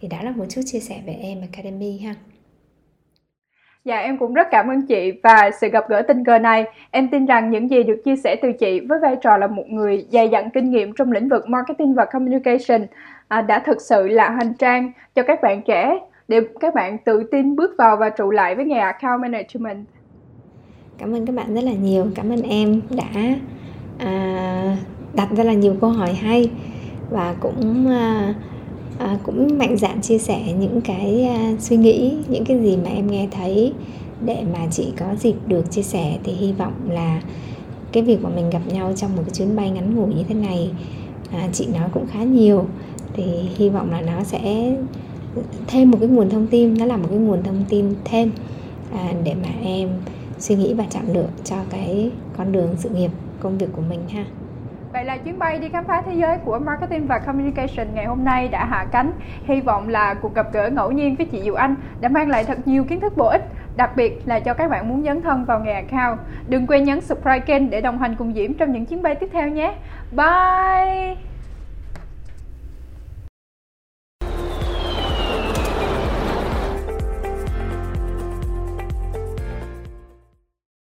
[0.01, 2.15] Thì đó là một chút chia sẻ về em academy ha.
[3.87, 6.65] Dạ em cũng rất cảm ơn chị và sự gặp gỡ tình cờ này.
[6.91, 9.65] Em tin rằng những gì được chia sẻ từ chị với vai trò là một
[9.69, 12.87] người dày dặn kinh nghiệm trong lĩnh vực marketing và communication
[13.29, 17.23] à, đã thực sự là hành trang cho các bạn trẻ để các bạn tự
[17.31, 19.85] tin bước vào và trụ lại với nghề account management.
[20.99, 22.07] Cảm ơn các bạn rất là nhiều.
[22.15, 23.35] Cảm ơn em đã
[23.99, 24.77] à,
[25.15, 26.51] đặt ra là nhiều câu hỏi hay
[27.11, 28.35] và cũng à,
[28.99, 32.91] à, cũng mạnh dạn chia sẻ những cái à, suy nghĩ những cái gì mà
[32.91, 33.73] em nghe thấy
[34.25, 36.19] để mà chị có dịp được chia sẻ.
[36.25, 37.23] Thì hy vọng là
[37.93, 40.35] cái việc mà mình gặp nhau trong một cái chuyến bay ngắn ngủi như thế
[40.35, 40.71] này
[41.33, 42.67] à, chị nói cũng khá nhiều.
[43.13, 43.25] Thì
[43.57, 44.75] hy vọng là nó sẽ
[45.67, 48.31] thêm một cái nguồn thông tin nó là một cái nguồn thông tin thêm
[48.93, 49.89] à, để mà em
[50.39, 54.01] suy nghĩ và chọn lựa cho cái con đường sự nghiệp công việc của mình
[54.09, 54.25] ha.
[54.97, 58.25] Vậy là chuyến bay đi khám phá thế giới của Marketing và Communication ngày hôm
[58.25, 59.13] nay đã hạ cánh.
[59.45, 62.45] Hy vọng là cuộc gặp gỡ ngẫu nhiên với chị Diệu Anh đã mang lại
[62.45, 63.43] thật nhiều kiến thức bổ ích,
[63.77, 66.19] đặc biệt là cho các bạn muốn dấn thân vào nghề account.
[66.49, 69.29] Đừng quên nhấn subscribe kênh để đồng hành cùng Diễm trong những chuyến bay tiếp
[69.33, 69.75] theo nhé.
[70.13, 71.17] Bye!